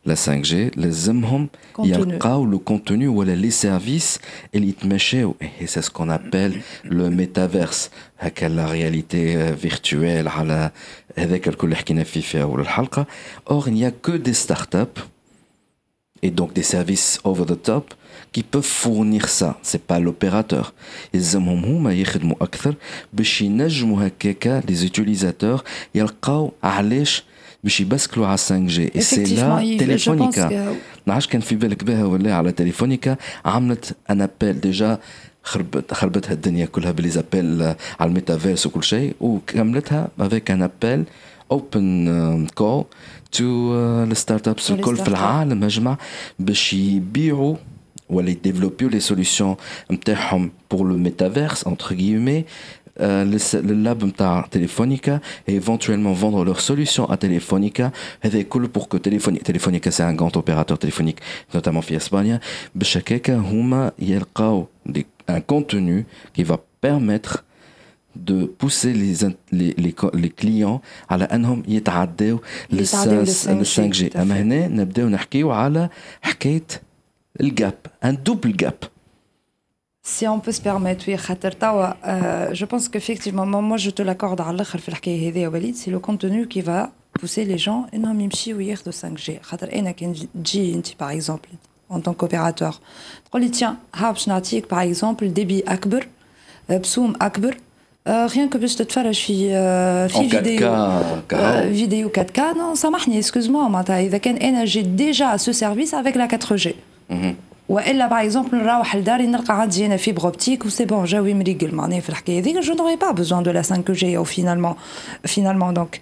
la 0.08 0.15
5G 0.15 0.54
لازمهم 0.75 1.49
يلقاو 1.80 2.52
le 2.52 2.60
contenu 2.71 3.08
ولا 3.08 3.49
les 3.49 3.54
services 3.54 4.19
اللي 4.56 4.69
يتمشاو 4.69 5.36
et 5.41 5.67
c'est 5.67 5.82
ce 5.82 5.89
qu'on 5.89 6.10
appelle 6.10 6.62
le 6.86 7.10
métaverse 7.10 7.89
هكا 8.19 8.49
la 8.49 8.67
réalité 8.67 9.54
virtuelle 9.65 10.28
على 10.28 10.71
هذاك 11.17 11.47
الكل 11.47 11.67
اللي 11.67 11.75
حكينا 11.75 12.04
فيه 12.04 12.21
في 12.21 12.41
اول 12.41 12.60
الحلقه 12.60 13.06
or 13.49 13.67
il 13.67 13.73
n'y 13.73 13.86
a 13.86 13.91
que 13.91 14.17
des 14.17 14.45
startups 14.47 15.02
et 16.23 16.32
donc 16.32 16.54
des 16.54 16.63
services 16.75 17.19
over 17.23 17.45
the 17.45 17.62
top 17.69 17.93
qui 18.34 18.43
peuvent 18.52 18.73
fournir 18.84 19.23
ça 19.39 19.49
c'est 19.63 19.84
pas 19.89 19.99
l'opérateur 19.99 20.73
يلزمهم 21.13 21.65
هما 21.65 21.93
يخدموا 21.93 22.36
اكثر 22.41 22.75
باش 23.13 23.41
ينجموا 23.41 24.08
هكاكا 24.08 24.62
les 24.62 24.86
utilisateurs 24.89 25.62
يلقاو 25.95 26.52
علاش 26.63 27.23
باش 27.63 27.82
يبسكلوا 27.82 28.28
على 28.28 28.38
5 28.38 28.58
جي 28.60 28.91
اي 28.95 29.02
سي 29.02 29.23
لا 29.23 29.78
تليفونيكا 29.80 30.75
ما 31.08 31.13
عادش 31.13 31.28
كان 31.28 31.41
في 31.41 31.56
بالك 31.56 31.84
بها 31.84 32.06
ولا 32.06 32.36
على 32.36 32.52
تليفونيكا 32.52 33.17
عملت 33.45 33.95
ان 34.10 34.21
ابيل 34.21 34.62
ديجا 34.62 34.99
خربت 35.43 35.93
خربتها 35.93 36.34
الدنيا 36.34 36.65
كلها 36.65 36.91
بلي 36.91 37.10
زابيل 37.10 37.62
على 37.99 38.10
الميتافيرس 38.10 38.65
وكل 38.65 38.84
شيء 38.84 39.15
وكملتها 39.21 40.08
افيك 40.19 40.52
ان 40.52 40.62
ابيل 40.62 41.04
اوبن 41.52 42.47
كول 42.56 42.86
تو 43.34 43.73
الستارت 44.04 44.47
ابس 44.47 44.71
الكل 44.71 44.95
في 44.95 45.08
العالم 45.08 45.63
اجمع 45.63 45.97
باش 46.39 46.73
يبيعوا 46.73 47.56
ولا 48.10 48.30
يديفلوبيو 48.30 48.89
لي 48.89 48.99
سوليسيون 48.99 49.56
نتاعهم 49.91 50.52
بور 50.71 50.88
لو 50.88 50.97
ميتافيرس 50.97 51.67
انتر 51.67 51.95
guillemets 51.95 52.43
euh, 52.99 53.23
le, 53.23 53.38
le, 53.67 53.73
lab 53.86 54.04
نتاع 54.04 54.49
Telefonica 54.52 55.21
et 55.47 55.56
éventuellement 55.56 56.13
vendre 56.13 56.43
leurs 56.43 56.62
solutions 56.62 57.10
à 57.10 57.17
Telefonica 57.17 57.91
هذا 58.21 58.43
cool 58.43 58.67
pour 58.67 58.89
que 58.89 58.97
Telefonica 58.97 59.43
Telefonica 59.43 59.91
c'est 59.91 60.04
un 60.04 60.13
grand 60.13 60.36
opérateur 60.38 60.78
téléphonique 60.78 61.19
notamment 61.54 61.80
في 61.80 61.97
اسبانيا 61.97 62.39
باش 62.75 62.97
هكاكا 62.97 63.38
هما 63.38 63.91
يلقاو 63.99 64.67
un 65.30 65.41
contenu 65.41 66.06
qui 66.34 66.43
va 66.43 66.58
permettre 66.82 67.43
de 68.15 68.45
pousser 68.45 68.93
les, 68.93 69.15
les, 69.52 69.73
les, 69.78 69.95
les 70.13 70.30
clients 70.30 70.82
على 71.10 71.23
انهم 71.23 71.63
يتعداو 71.67 72.39
لل 72.71 72.88
5G 72.88 74.17
اما 74.17 74.41
هنا 74.41 74.67
نبداو 74.67 75.08
نحكيو 75.08 75.52
على 75.52 75.89
حكايه 76.21 76.63
الجاب 77.41 77.78
ان 78.04 78.23
دوبل 78.23 78.58
جاب 78.58 78.75
Si 80.02 80.28
on 80.28 80.39
peut 80.39 80.52
se 80.52 80.62
permettre, 80.62 81.04
oui, 81.08 81.15
euh, 81.15 82.49
je 82.54 82.65
pense 82.65 82.89
qu'effectivement, 82.89 83.45
moi 83.45 83.78
je 83.78 83.91
te 83.91 84.02
l'accorde 84.02 84.41
à 84.41 84.52
l'autre, 84.52 84.78
c'est 85.75 85.91
le 85.91 85.99
contenu 85.99 86.47
qui 86.47 86.62
va 86.62 86.91
pousser 87.19 87.45
les 87.45 87.58
gens 87.58 87.86
à 87.93 88.13
de 88.86 88.91
5G. 89.02 90.95
Par 90.97 91.12
exemple, 91.12 91.49
en 91.89 91.99
tant 91.99 92.13
qu'opérateur, 92.13 92.82
tiens, 93.52 93.78
par 94.67 94.82
exemple, 94.82 95.28
débit 95.28 95.63
akbar, 95.67 96.02
psoum 96.82 97.15
akbar, 97.19 97.54
rien 98.06 98.47
que 98.52 98.60
juste 98.60 98.82
te 98.88 98.93
faire 98.93 99.06
une 99.06 100.28
vidéo, 100.38 100.69
vidéo 101.82 102.10
4K, 102.10 102.39
non, 102.58 102.75
ça 102.75 102.89
marche, 102.89 103.08
excuse-moi, 103.23 103.63
j'ai 104.65 104.84
déjà 104.84 105.38
ce 105.38 105.52
service 105.63 105.93
avec 105.93 106.15
la 106.15 106.28
4G. 106.28 106.75
والا 107.69 108.08
باغ 108.08 108.23
اكزومبل 108.23 108.58
نروح 108.58 108.95
لداري 108.95 109.28
نلقى 109.28 109.62
عندي 109.62 109.86
انا 109.86 109.97
فيبر 109.97 110.23
اوبتيك 110.23 110.65
وسي 110.65 110.86
بون 110.86 111.06
جاوي 111.06 111.34
مريقل 111.34 111.75
معناها 111.75 111.99
في 111.99 112.10
الحكايه 112.10 112.39
هذيك 112.39 112.58
جو 112.58 112.73
نوري 112.73 112.95
با 112.95 113.12
بوزون 113.12 113.43
دو 113.43 113.52
لا 113.52 113.62
5 113.62 113.84
جي 113.89 114.17
او 114.17 114.23
فينالمون 114.23 114.75
فينالمون 115.25 115.73
دونك 115.73 116.02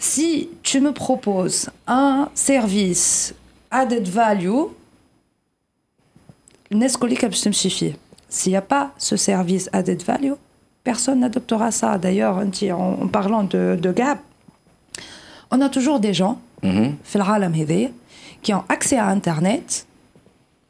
si 0.00 0.48
tu 0.62 0.80
me 0.80 0.92
proposes 0.92 1.70
un 1.88 2.28
service 2.34 3.34
added 3.72 4.08
value 4.08 4.68
الناس 6.72 6.96
كلها 6.96 7.28
باش 7.28 7.40
تمشي 7.40 7.70
فيه 7.70 7.92
s'il 8.30 8.50
n'y 8.50 8.56
a 8.56 8.62
pas 8.62 8.86
ce 8.98 9.16
service 9.16 9.68
added 9.72 10.02
value 10.02 10.36
personne 10.88 11.20
n'adoptera 11.20 11.70
ça 11.80 11.90
d'ailleurs 12.04 12.36
en, 12.38 12.48
en 13.04 13.08
parlant 13.18 13.44
de, 13.54 13.62
de 13.84 13.90
gap 14.00 14.18
on 15.50 15.60
a 15.60 15.68
toujours 15.68 15.98
des 16.00 16.14
gens 16.14 16.36
في 17.04 17.16
العالم 17.16 17.54
هذايا 17.54 17.92
qui 18.46 18.52
ont 18.54 18.64
accès 18.76 18.96
à 18.98 19.06
internet 19.18 19.84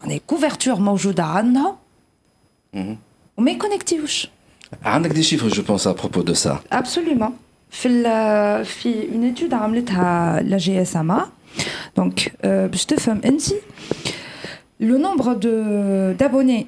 يعني 0.03 0.23
كوفرتور 0.27 0.81
موجوده 0.81 1.25
عندنا 1.25 1.77
وما 3.37 3.51
يكونكتيوش 3.51 4.29
عندك 4.85 5.11
دي 5.11 5.23
شيفر 5.23 5.49
جو 5.49 5.62
بونس 5.62 5.87
ا 5.87 5.93
بروبو 5.93 6.23
دو 6.23 6.35
سا 6.35 6.61
ابسوليومون 6.73 7.31
في 7.71 7.88
في 8.64 9.09
اون 9.12 9.25
ايتود 9.25 9.55
عملتها 9.55 10.40
لا 10.43 10.57
جي 10.57 10.83
اس 10.83 10.97
ام 10.97 11.11
ا 11.11 11.27
دونك 11.97 12.33
باش 12.45 12.85
تفهم 12.85 13.21
انت 13.25 13.43
لو 14.81 14.99
نومبر 14.99 15.33
دو 15.33 15.51
d'abonnés 16.19 16.64
de 16.64 16.67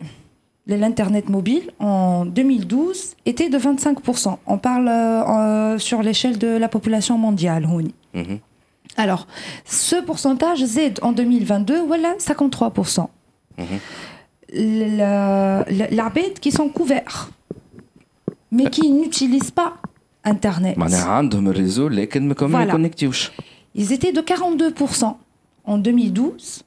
l'Internet 0.68 1.30
mobile 1.30 1.72
en 1.80 2.26
2012 2.26 3.16
était 3.26 3.50
de 3.50 3.58
25%. 3.58 4.38
On 4.46 4.58
parle 4.58 4.88
euh, 4.88 5.78
sur 5.80 6.02
l'échelle 6.04 6.38
de 6.38 6.48
la 6.48 6.68
population 6.68 7.18
mondiale. 7.18 7.66
Mm 7.68 8.22
-hmm. 8.22 8.40
Alors, 8.98 9.28
ce 9.66 9.96
pourcentage 10.02 10.64
Z 10.66 10.80
en 11.02 11.12
2022, 11.14 11.82
voilà 11.88 12.16
53%. 12.18 13.08
L'arbeit 15.92 16.34
qui 16.42 16.52
sont 16.52 16.70
couverts, 16.70 17.30
mais 18.52 18.70
qui 18.70 18.92
n'utilisent 18.92 19.52
pas 19.52 19.78
Internet. 20.24 20.78
Ils 23.74 23.92
étaient 23.94 24.12
de 24.12 24.22
42% 24.22 25.16
en 25.64 25.78
2012, 25.78 26.64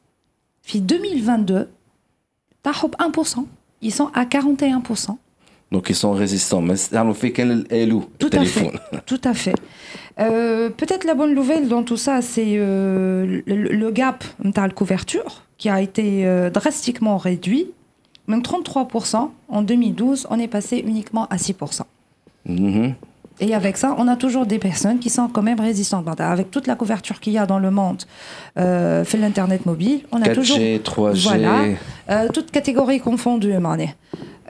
puis 0.63 0.81
2022, 0.81 1.69
1%. 2.65 3.47
Ils 3.85 3.93
sont 3.93 4.11
à 4.15 4.25
41%. 4.25 5.17
Donc 5.71 5.91
ils 5.91 5.95
sont 5.95 6.13
résistants. 6.13 6.63
Mais 6.63 6.77
ça 6.77 7.05
fait 7.15 7.33
quel 7.33 7.67
est 7.71 7.89
Tout 8.19 8.31
à 8.33 8.45
fait. 8.45 8.73
Tout 9.07 9.21
à 9.25 9.35
fait. 9.35 9.55
Euh, 10.19 10.71
Peut-être 10.71 11.05
la 11.05 11.15
bonne 11.15 11.35
nouvelle 11.35 11.69
dans 11.69 11.83
tout 11.83 11.97
ça, 11.97 12.23
c'est 12.23 12.55
euh, 12.57 13.43
le, 13.47 13.55
le, 13.55 13.91
gap 13.91 14.25
de 14.43 14.73
couverture 14.73 15.43
qui 15.59 15.69
a 15.69 15.81
été 15.81 16.27
euh, 16.27 16.51
drastiquement 16.51 17.17
réduit. 17.17 17.67
Même 18.27 18.41
33%, 18.41 19.31
en 19.49 19.63
2012, 19.63 20.29
on 20.31 20.39
est 20.39 20.49
passé 20.49 20.83
uniquement 20.87 21.27
à 21.27 21.37
6%. 21.37 21.83
Mm-hmm. 22.49 22.95
Et 23.41 23.55
avec 23.55 23.77
ça, 23.77 23.97
on 23.99 24.07
a 24.07 24.17
toujours 24.17 24.47
des 24.47 24.59
personnes 24.59 24.99
qui 25.01 25.11
sont 25.11 25.29
quand 25.29 25.43
même 25.43 25.61
résistantes. 25.61 26.09
Avec 26.21 26.51
toute 26.51 26.67
la 26.67 26.77
couverture 26.77 27.19
qu'il 27.19 27.33
y 27.33 27.39
a 27.39 27.47
dans 27.47 27.59
le 27.59 27.71
monde, 27.71 28.03
euh, 28.59 29.05
fait 29.05 29.19
l'Internet 29.19 29.67
mobile, 29.67 30.03
on 30.13 30.23
a 30.23 30.27
4G, 30.27 30.35
toujours... 30.35 30.59
3G... 30.59 31.23
Voilà, 31.23 31.65
euh, 32.11 32.29
toutes 32.33 32.51
catégories 32.51 33.01
confondues, 33.01 33.55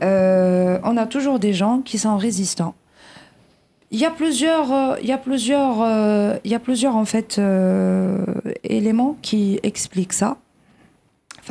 euh, 0.03 0.79
on 0.85 0.97
a 0.97 1.07
toujours 1.07 1.39
des 1.39 1.55
gens 1.55 1.81
qui 1.83 1.99
sont 1.99 2.17
résistants. 2.19 2.75
Il 3.91 3.99
y 3.99 4.05
a 4.05 4.11
plusieurs, 4.11 4.73
euh, 4.73 4.97
il 5.01 5.09
y 5.09 5.13
a 5.13 5.19
plusieurs, 5.19 5.77
il 6.45 6.51
y 6.51 6.55
a 6.55 6.59
plusieurs 6.59 6.97
en 6.97 7.05
fait 7.05 7.41
éléments 8.65 9.17
qui 9.23 9.61
expliquent 9.63 10.13
ça. 10.13 10.37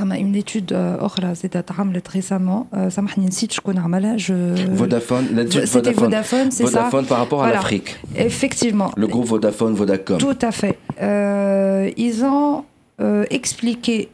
Enfin, 0.01 0.15
une 0.15 0.37
étude 0.37 0.73
أخرى 0.73 1.35
زادت 1.35 1.57
اتعملت 1.57 2.09
récemment 2.09 2.89
سامحني 2.89 3.27
نسيت 3.27 3.53
شكون 3.53 3.79
عملها 3.79 4.17
je 4.17 4.33
Vodafone 4.79 5.27
l'étude 5.35 5.67
C'était 5.67 5.93
Vodafone 5.93 6.51
c'est 6.51 6.67
ça 6.67 6.81
Vodafone 6.81 7.07
par 7.07 7.19
rapport 7.19 7.39
voilà. 7.39 7.53
à 7.53 7.57
l'Afrique 7.57 7.97
effectivement 8.17 8.93
le 8.97 9.07
groupe 9.07 9.27
Vodafone 9.27 9.75
Vodacom 9.75 10.19
tout 10.19 10.39
à 10.43 10.53
fait 10.53 10.79
euh, 11.03 11.91
ils 11.97 12.25
ont 12.25 12.65
euh, 13.01 13.25
expliqué 13.31 14.09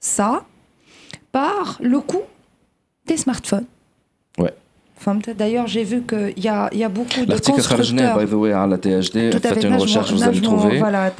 ça 0.00 0.44
par 1.32 1.78
le 1.80 2.00
coût 2.00 2.22
des 3.06 3.16
smartphones. 3.16 3.66
D'ailleurs, 5.37 5.67
j'ai 5.67 5.83
vu 5.83 6.01
qu'il 6.01 6.43
y 6.43 6.47
a, 6.47 6.69
y 6.73 6.83
a 6.83 6.89
beaucoup 6.89 7.25
de 7.25 7.37
constructeurs... 7.37 8.17
by 8.17 8.25
the 8.25 8.33
hein, 8.53 8.63
à 8.63 8.67
la 8.67 8.77
THD, 8.77 9.29
Tout 9.31 9.39
faites 9.39 9.63
une 9.63 9.75
recherche, 9.75 10.11
vous 10.11 10.23
allez 10.23 10.41
trouver. 10.41 10.79
Voilà, 10.79 11.11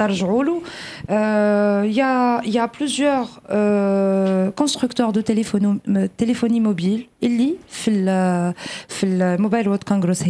Il 1.08 1.14
euh, 1.14 1.86
y, 1.86 2.00
a, 2.00 2.40
y 2.44 2.58
a 2.58 2.68
plusieurs 2.68 3.40
euh, 3.50 4.50
constructeurs 4.50 5.12
de 5.12 5.20
téléphonie, 5.20 5.80
téléphonie 6.16 6.60
mobile, 6.60 7.06
ils 7.22 7.36
le 7.86 8.08
euh, 8.08 8.52
euh, 9.04 9.38
Mobile 9.38 9.68
World 9.68 9.84
Congress 9.84 10.24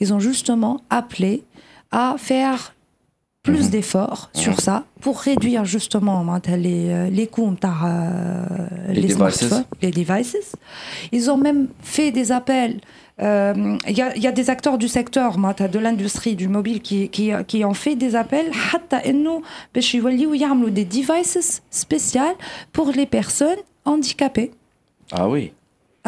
Ils 0.00 0.12
ont 0.12 0.20
justement 0.20 0.80
appelé 0.90 1.44
à 1.90 2.16
faire 2.18 2.74
plus 3.42 3.64
mhm. 3.64 3.70
d'efforts 3.70 4.30
sur 4.34 4.60
ça 4.60 4.84
pour 5.00 5.20
réduire 5.20 5.64
justement 5.64 6.24
ben, 6.24 6.40
euh, 6.48 6.52
euh, 6.52 6.56
les, 6.56 7.10
les 7.10 7.26
coûts 7.26 7.52
par 7.52 7.88
les, 8.88 9.00
les, 9.00 9.14
les 9.82 9.90
devices. 9.90 10.56
Ils 11.12 11.30
ont 11.30 11.36
même 11.36 11.68
fait 11.80 12.10
des 12.10 12.32
appels. 12.32 12.80
Euh, 13.20 13.76
Il 13.88 13.96
y, 13.96 14.26
a, 14.26 14.32
des 14.32 14.50
acteurs 14.50 14.78
du 14.78 14.86
secteur, 14.86 15.38
ben, 15.38 15.54
de 15.68 15.78
l'industrie 15.78 16.36
du 16.36 16.48
mobile, 16.48 16.80
qui, 16.80 17.08
qui, 17.08 17.32
qui, 17.46 17.64
ont 17.64 17.74
fait 17.74 17.96
des 17.96 18.14
appels, 18.14 18.50
ben, 18.92 19.00
des 20.70 20.84
devices 20.84 21.62
spéciaux 21.70 22.20
pour 22.72 22.90
les 22.90 23.06
personnes 23.06 23.58
handicapées. 23.84 24.52
Ah 25.10 25.28
oui. 25.28 25.52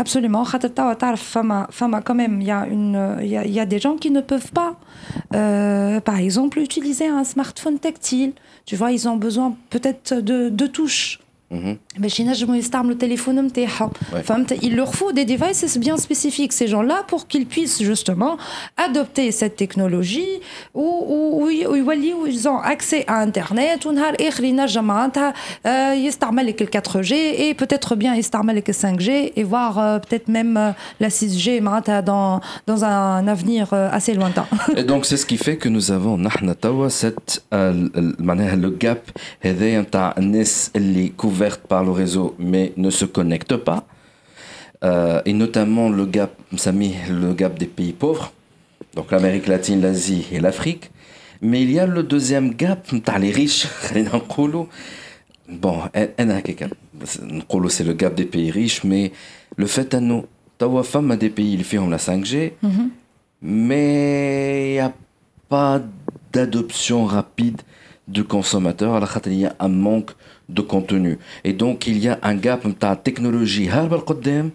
Absolument. 0.00 0.46
Il 0.50 2.42
y, 2.42 2.50
a 2.50 2.66
une, 2.66 3.18
il, 3.20 3.28
y 3.28 3.36
a, 3.36 3.44
y 3.44 3.66
des 3.66 3.78
gens 3.78 3.96
qui 3.96 4.10
ne 4.10 4.22
peuvent 4.22 4.50
pas, 4.50 4.76
euh, 5.34 6.00
par 6.00 6.16
exemple, 6.16 6.58
utiliser 6.58 7.06
un 7.06 7.22
smartphone 7.22 7.78
tactile. 7.78 8.32
Tu 8.64 8.76
vois, 8.76 8.92
ils 8.92 9.06
ont 9.10 9.18
besoin 9.18 9.54
peut-être 9.68 10.14
de 10.14 10.66
touches. 10.66 11.20
Mhm. 11.53 11.77
باش 11.97 12.19
ينجموا 12.19 12.55
يستعملوا 12.55 12.91
التليفون 12.93 13.39
نتاعهم 13.39 13.89
Ouais. 14.13 14.15
فهمت 14.17 14.53
il 14.63 14.75
leur 14.75 14.93
faut 14.95 15.11
des 15.13 15.25
devices 15.25 15.77
bien 15.77 15.97
spécifiques 15.97 16.53
ces 16.53 16.67
gens-là 16.67 17.03
pour 17.07 17.27
qu'ils 17.27 17.45
puissent 17.45 17.81
justement 17.83 18.37
adopter 18.77 19.31
cette 19.31 19.55
technologie 19.55 20.33
و 20.73 20.79
و- 20.79 21.45
و- 21.45 21.71
ويوليوا 21.71 22.27
ils 22.27 22.47
ont 22.47 22.59
accès 22.73 23.05
à 23.07 23.15
internet 23.27 23.85
ونهار 23.85 24.15
اخر 24.19 24.43
ينجم 24.43 24.83
معناتها 24.83 25.33
آه، 25.65 25.93
يستعمل 25.93 26.47
لك 26.47 26.61
ال 26.61 26.81
4G 26.81 27.11
et 27.39 27.63
peut-être 27.63 27.95
bien 27.95 28.15
يستعمل 28.17 28.55
لك 28.55 28.69
ال 28.69 28.75
5G 28.75 29.39
et 29.39 29.43
voir 29.43 29.77
euh, 29.77 29.99
peut-être 29.99 30.27
même 30.29 30.57
euh, 30.57 30.71
la 30.99 31.09
6G 31.09 31.61
معناتها 31.61 32.01
dans 32.01 32.41
dans 32.67 32.83
un 32.83 33.27
avenir 33.27 33.67
euh, 33.73 33.97
assez 33.97 34.13
lointain 34.13 34.45
Et 34.77 34.83
donc 34.91 35.05
c'est 35.05 35.17
ce 35.17 35.25
qui 35.25 35.37
fait 35.37 35.57
que 35.57 35.69
nous 35.69 35.91
avons 35.91 36.17
نحن 36.17 36.59
توا 36.59 36.89
cette 36.89 37.39
آه، 37.53 37.71
ال- 37.71 37.91
ال- 37.97 38.15
معناها 38.19 38.55
le 38.55 38.85
gap 38.85 39.19
هذايا 39.41 39.81
نتاع 39.81 40.15
الناس 40.17 40.71
اللي 40.75 41.11
par 41.68 41.84
le 41.84 41.90
réseau 41.90 42.34
mais 42.38 42.72
ne 42.76 42.90
se 42.90 43.04
connectent 43.04 43.56
pas. 43.56 43.84
Euh, 44.82 45.20
et 45.26 45.32
notamment 45.32 45.90
le 45.90 46.06
gap, 46.06 46.32
Samy, 46.56 46.94
le 47.10 47.34
gap 47.34 47.58
des 47.58 47.66
pays 47.66 47.92
pauvres, 47.92 48.32
donc 48.94 49.10
l'Amérique 49.10 49.46
latine, 49.46 49.80
l'Asie 49.82 50.26
et 50.32 50.40
l'Afrique. 50.40 50.90
Mais 51.42 51.62
il 51.62 51.70
y 51.70 51.78
a 51.78 51.86
le 51.86 52.02
deuxième 52.02 52.54
gap, 52.54 52.86
les 53.18 53.30
riches, 53.30 53.66
bon, 55.48 55.80
c'est 57.68 57.84
le 57.84 57.92
gap 57.92 58.14
des 58.14 58.24
pays 58.24 58.50
riches, 58.50 58.84
mais 58.84 59.12
le 59.56 59.66
fait 59.66 59.94
à 59.94 60.00
nous, 60.00 60.24
Tawa 60.58 60.82
femme 60.82 61.10
a 61.10 61.16
des 61.16 61.30
pays, 61.30 61.54
ils 61.54 61.64
font 61.64 61.88
la 61.88 61.96
5G, 61.96 62.52
mhm. 62.62 62.90
mais 63.42 64.70
il 64.70 64.72
n'y 64.74 64.80
a 64.80 64.92
pas 65.48 65.80
d'adoption 66.32 67.04
rapide 67.04 67.62
du 68.09 68.23
consommateur 68.23 68.93
à 68.95 68.99
la 68.99 69.05
خاطر 69.07 69.31
il 69.31 69.39
y 69.39 69.45
a 69.45 69.55
un 69.59 69.67
manque 69.87 70.11
de 70.49 70.61
contenu 70.61 71.17
et 71.43 71.53
donc 71.53 71.87
il 71.87 71.97
y 71.97 72.07
a 72.07 72.19
un 72.23 72.35
gap 72.35 72.65
نتاع 72.67 72.93
technologie 73.09 73.67
هاربة 73.69 73.97
لقدام 73.97 74.51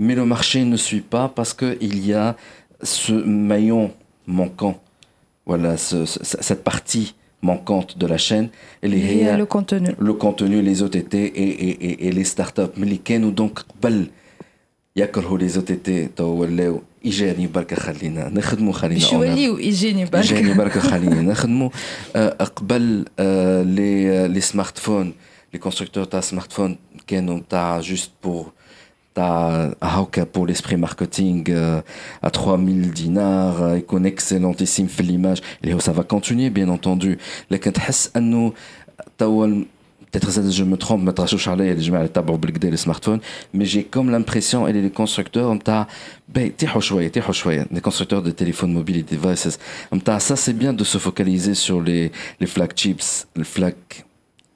mais 0.00 0.14
le 0.14 0.24
marché 0.24 0.64
ne 0.64 0.76
suit 0.76 1.04
pas 1.14 1.28
parce 1.36 1.52
que 1.54 1.76
il 1.80 2.06
y 2.06 2.12
a 2.14 2.36
ce 2.82 3.12
maillon 3.52 3.90
manquant 4.26 4.76
voilà 5.46 5.76
ce- 5.76 6.04
ce- 6.12 6.40
cette 6.48 6.64
partie 6.64 7.14
manquante 7.42 7.98
de 7.98 8.06
la 8.06 8.18
chaîne 8.18 8.48
اللي 8.84 8.96
et 8.96 9.04
هي 9.04 9.36
le 9.38 9.46
contenu 9.46 9.90
le 9.98 10.12
contenu 10.14 10.62
les 10.62 10.82
OTT 10.82 11.14
et, 11.14 11.28
et, 11.66 11.86
et, 11.88 12.08
et 12.08 12.12
les 12.12 12.24
startups 12.24 12.78
ملي 12.78 12.96
كانوا 13.04 13.30
دونك 13.30 13.58
قبل 13.58 14.06
يكرهوا 14.96 15.38
les 15.38 15.52
OTT 15.58 15.90
تو 16.16 16.24
ولاو 16.24 16.82
اجاني 17.06 17.46
بركه 17.46 17.76
خلينا 17.76 18.28
نخدموا 18.28 18.72
خلينا 18.72 18.94
باش 19.00 19.08
on 19.08 19.10
a- 19.10 19.14
يوليوا 19.14 19.60
يجيني 19.60 20.04
برك 20.04 20.14
اجاني 20.14 20.54
بركه 20.54 20.80
خلينا 20.80 21.22
نخدموا 21.22 21.70
آه، 22.16 22.28
قبل 22.44 23.04
آه، 23.18 23.62
لي 23.62 24.28
لي 24.28 24.40
سمارت 24.40 24.78
فون 24.78 25.12
لي 25.52 25.58
كونستركتور 25.58 26.04
تاع 26.04 26.20
سمارت 26.20 26.52
فون 26.52 26.76
كانوا 27.06 27.40
تاع 27.50 27.80
جوست 27.80 28.10
بور 28.24 28.52
تاع 29.14 29.72
هاكا 29.82 30.26
بور 30.34 30.48
ليسبري 30.48 30.76
ماركتينغ 30.76 31.44
à 32.26 32.28
3000 32.28 32.94
dinars 32.98 33.18
آه، 33.62 33.74
يكون 33.76 34.06
اكسلونتيسيم 34.06 34.86
في 34.86 35.02
ليماج 35.02 35.40
اللي 35.64 35.74
هو 35.74 35.78
ça 35.80 35.92
va 35.96 36.02
continuer 36.16 36.52
bien 36.58 36.78
entendu 36.80 37.08
لكن 37.50 37.72
تحس 37.72 38.10
انه 38.16 38.52
توا 39.18 39.64
peut-être 40.16 40.30
ça 40.30 40.42
je 40.50 40.64
me 40.64 40.76
trompe 40.76 41.00
ما 41.04 41.12
تغشوش 41.12 41.48
عليا 41.48 41.72
الجماعه 41.72 42.00
اللي 42.00 42.10
يتبعوا 42.10 42.38
بالكدا 42.38 42.70
لي 42.70 42.76
سمارت 42.76 43.04
فون 43.04 43.20
mais 43.56 43.64
j'ai 43.64 43.84
comme 43.96 44.10
l'impression 44.10 44.54
اللي 44.54 44.82
لي 44.82 44.88
كونستركتور 44.88 45.54
نتاع 45.54 45.88
باهي 46.28 46.48
تيحوا 46.48 46.80
شويه 46.80 47.08
تيحوا 47.08 47.32
شويه 47.32 47.66
les 47.74 47.80
constructeurs 47.80 48.22
de 48.22 48.30
téléphones 48.30 48.72
mobiles 48.72 49.04
et 49.04 49.14
devices 49.14 49.58
نتاع 49.94 50.18
ça 50.18 50.36
c'est 50.36 50.58
bien 50.58 50.72
de 50.72 50.84
se 50.84 50.98
focaliser 50.98 51.54
sur 51.54 51.82
les 51.82 52.10
les 52.42 52.46
flagships 52.46 53.26
الفلاج 53.36 53.74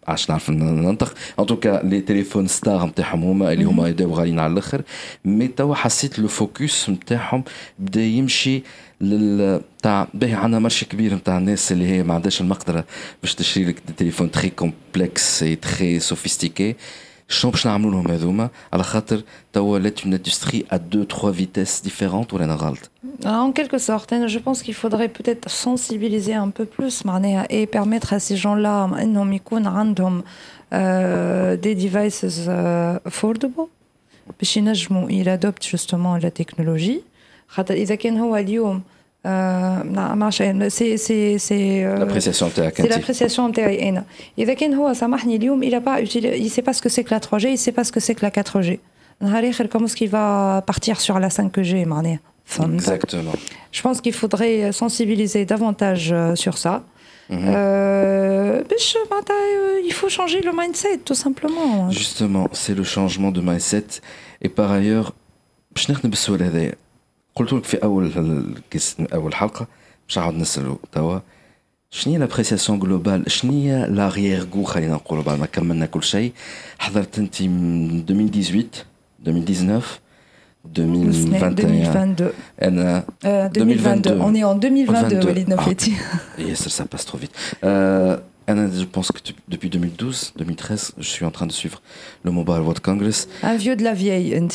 عاش 0.09 0.31
نعرف 0.31 0.51
ننطق 0.51 1.15
ان 1.41 1.47
توكا 1.47 1.81
لي 1.85 2.01
تليفون 2.01 2.47
ستار 2.47 2.87
نتاعهم 2.87 3.25
هما 3.25 3.53
اللي 3.53 3.65
هما 3.65 3.89
يداو 3.89 4.15
غاليين 4.15 4.39
على 4.39 4.53
الاخر 4.53 4.83
مي 5.25 5.49
توا 5.49 5.75
حسيت 5.75 6.19
لو 6.19 6.29
فوكس 6.29 6.91
نتاعهم 6.91 7.45
بدا 7.79 8.03
يمشي 8.03 8.57
لل 8.57 8.90
تاع 9.83 10.09
باهي 10.15 10.35
عندنا 10.35 10.59
مرشي 10.59 10.85
كبير 10.85 11.15
نتاع 11.15 11.39
الناس 11.39 11.73
اللي 11.73 11.87
هي 11.87 12.03
ما 12.03 12.15
عندهاش 12.15 12.41
المقدره 12.41 12.85
باش 13.23 13.35
تشري 13.35 13.65
لك 13.65 13.83
دي 13.87 13.93
تليفون 13.93 14.31
تري 14.31 14.51
كومبلكس 14.51 15.43
اي 15.43 15.57
تري 15.57 16.01
سوفيستيكي 16.01 16.77
شنو 17.29 17.51
باش 17.51 17.67
نعملوا 17.67 17.91
لهم 17.91 18.11
هذوما 18.11 18.49
على 18.73 18.83
خاطر 18.83 19.23
توا 19.53 19.73
ولات 19.73 20.01
اون 20.05 20.15
اندستري 20.15 20.65
ا 20.71 20.77
دو 20.77 21.05
تخوا 21.05 21.33
فيتيس 21.33 21.81
ديفيرونت 21.81 22.35
ولا 22.35 22.45
انا 22.45 22.55
غلط 22.55 22.91
En 23.25 23.53
quelque 23.53 23.79
sorte, 23.79 24.13
hein, 24.13 24.27
je 24.27 24.39
pense 24.39 24.63
qu'il 24.63 24.75
faudrait 24.75 25.09
peut-être 25.09 25.49
sensibiliser 25.49 26.35
un 26.35 26.51
peu 26.51 26.67
plus 26.67 27.05
معناها, 27.05 27.47
et 27.51 27.67
permettre 27.67 28.13
à 28.13 28.19
ces 28.19 28.37
gens-là 28.37 29.03
انهم 29.03 29.33
يكون 29.33 29.67
عندهم 29.67 30.23
euh, 30.23 31.57
des 31.57 31.75
devices 31.75 32.25
euh, 32.25 32.99
affordable 33.09 33.69
باش 34.41 34.57
ينجموا 34.57 35.09
ils 35.09 35.29
adoptent 35.29 35.67
justement 35.67 36.17
la 36.17 36.31
technologie 36.31 37.01
خاطر 37.51 37.75
اذا 37.75 37.95
كان 37.95 38.19
هو 38.19 38.37
اليوم 38.37 38.83
آه، 39.27 39.83
ما 39.83 40.15
ما 40.15 40.25
عرفش 40.25 40.43
سي 40.69 40.97
سي 40.97 41.39
سي 41.39 41.87
آه، 41.87 41.99
لابريسياسيون 41.99 42.53
تاعك 42.55 42.77
سي 42.77 42.83
انت 42.83 42.91
لابريسياسيون 42.91 43.51
نتاعي 43.51 43.89
انا 43.89 44.05
اذا 44.39 44.55
كان 44.55 44.75
هو 44.75 44.93
سامحني 44.93 45.37
اليوم 45.37 45.63
il 45.65 45.75
a 45.75 45.81
pas 45.81 46.01
utilisé 46.01 46.39
il 46.39 46.51
sait 46.51 46.63
pas 46.63 46.73
ce 46.73 46.83
que 46.83 46.89
c'est 46.89 47.05
que 47.05 47.15
la 47.15 47.21
3G 47.21 47.47
il 47.47 47.59
sait 47.59 47.73
pas 47.73 47.85
ce 47.85 47.93
que 47.93 48.01
c'est 48.01 48.15
que 48.15 48.27
la 48.27 48.31
4G 48.31 48.79
نهار 49.21 49.51
اخر 49.51 49.67
comment 49.67 49.87
est-ce 49.87 49.97
qu'il 49.97 50.09
va 50.09 50.63
partir 50.67 51.01
sur 51.01 51.19
la 51.19 51.29
5G 51.29 51.75
معناها 51.75 52.19
فهمت 52.45 52.81
Exactement. 52.81 53.37
je 53.73 53.83
pense 53.83 54.01
qu'il 54.01 54.13
faudrait 54.13 54.73
sensibiliser 54.73 55.45
davantage 55.45 56.13
euh, 56.13 56.35
sur 56.35 56.55
ça. 56.59 56.83
Mhm. 57.31 57.49
Euh, 57.49 58.63
باش 58.71 58.97
معناتها, 59.11 59.37
euh, 59.37 59.89
il 59.89 59.93
faut 59.93 60.09
changer 60.09 60.41
le 60.41 60.53
mindset 60.61 60.99
tout 61.09 61.19
simplement. 61.25 61.91
Justement, 61.91 62.47
c'est 62.53 62.77
le 62.81 62.85
changement 62.85 63.33
de 63.33 63.41
mindset. 63.41 63.89
Et 64.45 64.49
par 64.49 64.71
ailleurs, 64.71 65.13
باش 65.75 65.91
نخدم 65.91 66.11
بالسؤال 66.11 66.43
هذايا 66.43 66.73
قلت 67.35 67.53
لك 67.53 67.65
في 67.65 67.77
اول 67.77 68.07
الكيس 68.17 68.97
اول 69.15 69.35
حلقه 69.35 69.67
باش 70.09 70.19
نعاود 70.19 70.35
نسالو 70.35 70.79
توا 70.93 71.19
شنو 71.91 72.13
هي 72.13 72.19
لابريسياسيون 72.19 72.79
جلوبال 72.79 73.31
شنو 73.31 73.53
هي 73.53 73.87
لاريير 73.91 74.45
جو 74.45 74.63
خلينا 74.65 74.95
نقولوا 74.95 75.23
بعد 75.25 75.39
ما 75.39 75.47
كملنا 75.47 75.87
كل 75.87 76.03
شيء 76.03 76.33
حضرت 76.79 77.19
انت 77.19 77.43
من 77.43 78.05
2018 78.11 78.85
2019 79.27 80.01
2021 80.77 81.55
2022. 81.55 82.31
انا 82.63 83.05
Euh, 83.25 83.49
2022. 83.49 83.53
2022. 83.53 84.21
On 84.21 84.35
est 84.35 84.45
en 84.45 84.55
2022, 84.57 85.21
22. 85.21 85.27
Walid 85.29 85.49
Nofeti. 85.49 85.93
Yes, 86.39 86.69
ça 86.69 86.85
passe 86.93 87.05
trop 87.07 87.19
vite. 87.19 87.33
Euh, 87.65 88.17
Anna, 88.49 88.69
je 88.83 88.85
pense 88.97 89.09
que 89.15 89.21
tu- 89.27 89.35
depuis 89.49 89.69
2012, 89.71 90.33
2013, 90.37 90.93
je 90.99 91.09
suis 91.15 91.25
en 91.25 91.31
train 91.31 91.47
de 91.47 91.53
suivre 91.53 91.79
le 92.25 92.31
Mobile 92.31 92.61
World 92.67 92.81
Congress. 92.81 93.29
Un 93.43 93.57
vieux 93.57 93.77
de 93.77 93.85
la 93.85 93.95
vieille, 93.95 94.35
انت. 94.41 94.55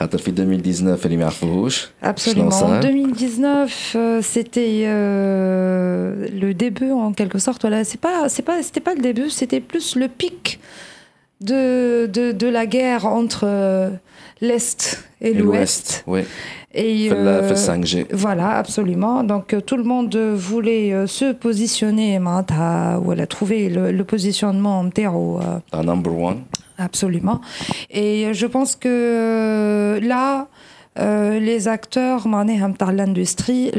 En 0.00 0.06
2019 0.06 1.06
اللي 1.06 1.16
ما 1.16 1.30
Absolument. 2.02 2.62
En 2.62 2.80
2019, 2.80 3.96
euh, 3.96 4.22
c'était 4.22 4.84
euh, 4.86 6.28
le 6.32 6.54
début 6.54 6.92
en 6.92 7.12
quelque 7.12 7.38
sorte. 7.38 7.62
Voilà, 7.62 7.84
c'est 7.84 8.00
pas, 8.00 8.28
c'est 8.28 8.42
pas, 8.42 8.62
c'était 8.62 8.80
pas 8.80 8.94
le 8.94 9.02
début, 9.02 9.30
c'était 9.30 9.60
plus 9.60 9.96
le 9.96 10.08
pic 10.08 10.60
de, 11.40 12.06
de, 12.06 12.32
de 12.32 12.46
la 12.46 12.66
guerre 12.66 13.06
entre 13.06 13.44
euh, 13.44 13.90
l'est 14.40 15.02
et, 15.20 15.34
l'ouest. 15.34 16.04
Oui. 16.06 16.22
Et 16.72 17.10
euh, 17.10 17.52
5G. 17.54 18.06
Voilà, 18.12 18.50
absolument. 18.50 19.24
Donc 19.24 19.52
euh, 19.52 19.60
tout 19.60 19.76
le 19.76 19.82
monde 19.82 20.14
voulait 20.16 20.92
euh, 20.92 21.06
se 21.06 21.32
positionner, 21.32 22.20
voilà, 23.02 23.26
trouver 23.26 23.68
le, 23.68 23.90
le 23.90 24.04
positionnement 24.04 24.80
en 24.80 24.90
terre. 24.90 25.14
Un 25.72 25.82
number 25.82 26.14
one. 26.14 26.42
Absolument. 26.78 27.40
Et 27.90 28.32
je 28.32 28.46
pense 28.46 28.74
que 28.74 28.88
euh, 28.88 30.00
là, 30.00 30.48
euh, 30.98 31.38
les 31.38 31.68
acteurs 31.68 32.26
de 32.26 32.92
l'industrie, 32.92 33.70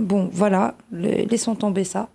bon, 0.00 0.30
voilà, 0.32 0.74
laissons 0.92 1.54
tomber 1.54 1.84
ça. 1.84 2.08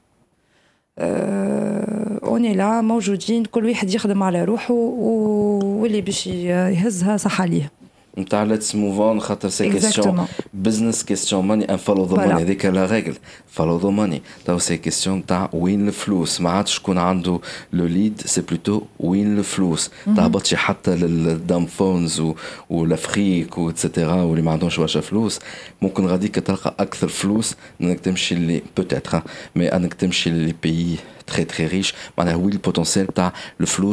Euh, 1.00 1.84
on 2.24 2.42
est 2.44 2.56
là, 2.56 2.82
موجودين 2.82 3.46
كل 3.46 3.66
واحد 3.66 3.94
يخدم 3.94 4.24
على 4.24 4.44
روحه 4.44 4.74
واللي 4.74 6.02
باش 6.02 6.28
يهزها 6.28 7.18
صح 7.18 7.42
عليه. 7.42 7.72
نتاع 8.19 8.43
ليتس 8.43 8.75
موف 8.75 9.01
اون 9.01 9.21
خاطر 9.21 9.49
سي 9.49 9.71
كيستيون 9.71 10.27
بزنس 10.55 11.05
كيستيون 11.05 11.47
ماني 11.47 11.73
ان 11.73 11.77
فولو 11.77 12.05
ذا 12.07 12.17
ماني 12.17 12.43
هذيك 12.43 12.65
لا 12.65 12.87
ريغل 12.87 13.15
فولو 13.49 13.79
ذا 13.79 13.89
ماني 13.89 14.23
تو 14.45 14.59
سي 14.59 14.77
كيستيون 14.77 15.27
تاع 15.27 15.51
وين 15.53 15.89
الفلوس 15.89 16.41
ما 16.41 16.51
عادش 16.51 16.75
شكون 16.75 16.99
عنده 16.99 17.41
لو 17.73 17.87
ليد 17.87 18.21
سي 18.27 18.41
بلوتو 18.41 18.83
وين 19.01 19.39
الفلوس 19.39 19.91
تهبطش 20.17 20.55
حتى 20.55 20.97
للدام 20.97 21.67
فونز 21.67 22.23
والافريك 22.71 23.59
واتسيتيرا 23.59 24.15
واللي 24.15 24.43
ما 24.43 24.53
عندهمش 24.53 24.81
برشا 24.81 25.01
فلوس 25.01 25.39
ممكن 25.83 26.07
غاديك 26.07 26.35
تلقى 26.35 26.75
أكثر 26.79 27.09
فلوس 27.09 27.57
إنك 27.81 28.01
تمشي 28.01 28.35
اللي 28.35 28.63
بوتيتر 28.77 29.23
مي 29.57 29.69
إنك 29.69 29.95
تمشي 29.95 30.31
لي 30.31 30.55
بيي 30.63 30.97
très 31.23 31.45
très 31.45 31.67
riche. 31.67 31.95
Oui, 32.19 32.53
le 32.53 32.59
potentiel, 32.59 33.09
tu 33.15 33.23
le 33.59 33.67
flou, 33.67 33.93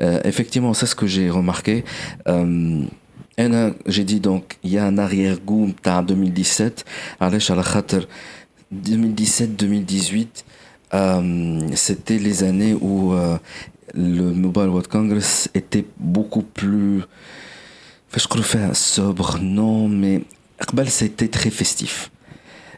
euh, 0.00 0.20
Effectivement, 0.24 0.74
c'est 0.74 0.86
ce 0.86 0.94
que 0.94 1.06
j'ai 1.06 1.30
remarqué. 1.30 1.84
Euh, 2.28 3.72
j'ai 3.86 4.04
dit 4.04 4.20
donc, 4.20 4.58
il 4.62 4.70
y 4.70 4.78
a 4.78 4.84
un 4.84 4.98
arrière-goût 4.98 5.72
en 5.86 6.02
2017. 6.02 6.84
2017-2018, 8.72 10.26
euh, 10.94 11.68
c'était 11.74 12.18
les 12.18 12.44
années 12.44 12.74
où 12.74 13.12
euh, 13.12 13.38
le 13.94 14.32
Mobile 14.32 14.68
World 14.68 14.88
Congress 14.88 15.48
était 15.54 15.86
beaucoup 15.98 16.42
plus. 16.42 17.02
Je 18.14 18.26
crois 18.26 18.42
sobre, 18.74 19.38
non, 19.40 19.88
mais 19.88 20.22
c'était 20.86 21.28
très 21.28 21.50
festif. 21.50 22.10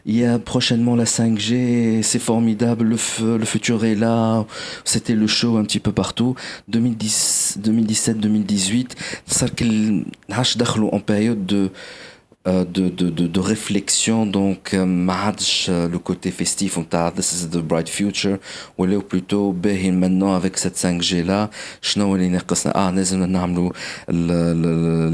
Il 0.05 0.17
y 0.17 0.25
a 0.25 0.37
prochainement 0.37 0.95
la 0.95 1.05
5G, 1.05 2.01
c'est 2.03 2.19
formidable, 2.19 2.83
le, 2.85 3.37
le 3.37 3.45
futur 3.45 3.85
est 3.85 3.95
là. 3.95 4.45
C'était 4.83 5.15
le 5.15 5.27
show 5.27 5.55
un 5.57 5.63
petit 5.63 5.79
peu 5.79 5.93
partout. 5.93 6.35
2010, 6.67 7.59
2017, 7.61 8.19
2018, 8.19 8.95
ça 9.25 9.47
en 10.93 10.99
période 10.99 11.45
de 11.45 11.71
de, 12.46 12.88
de, 12.88 13.10
de, 13.10 13.26
de, 13.26 13.40
réflexion 13.40 14.24
donc 14.24 14.72
euh, 14.72 14.84
match 14.86 15.66
euh, 15.68 15.88
le 15.88 15.98
côté 15.98 16.30
festif 16.30 16.78
on 16.78 16.84
t'a 16.84 17.10
this 17.10 17.32
is 17.32 17.48
the 17.48 17.58
bright 17.58 17.88
future 17.88 18.38
ou 18.78 18.86
plutôt 19.00 19.52
باهي 19.52 19.90
maintenant 19.90 20.34
avec 20.34 20.56
cette 20.56 20.76
5G 20.76 21.24
là 21.24 21.50
شنو 21.82 22.14
اللي 22.14 22.28
ناقصنا 22.28 22.76
اه 22.76 22.90
لازم 22.90 23.24
نعملوا 23.24 23.70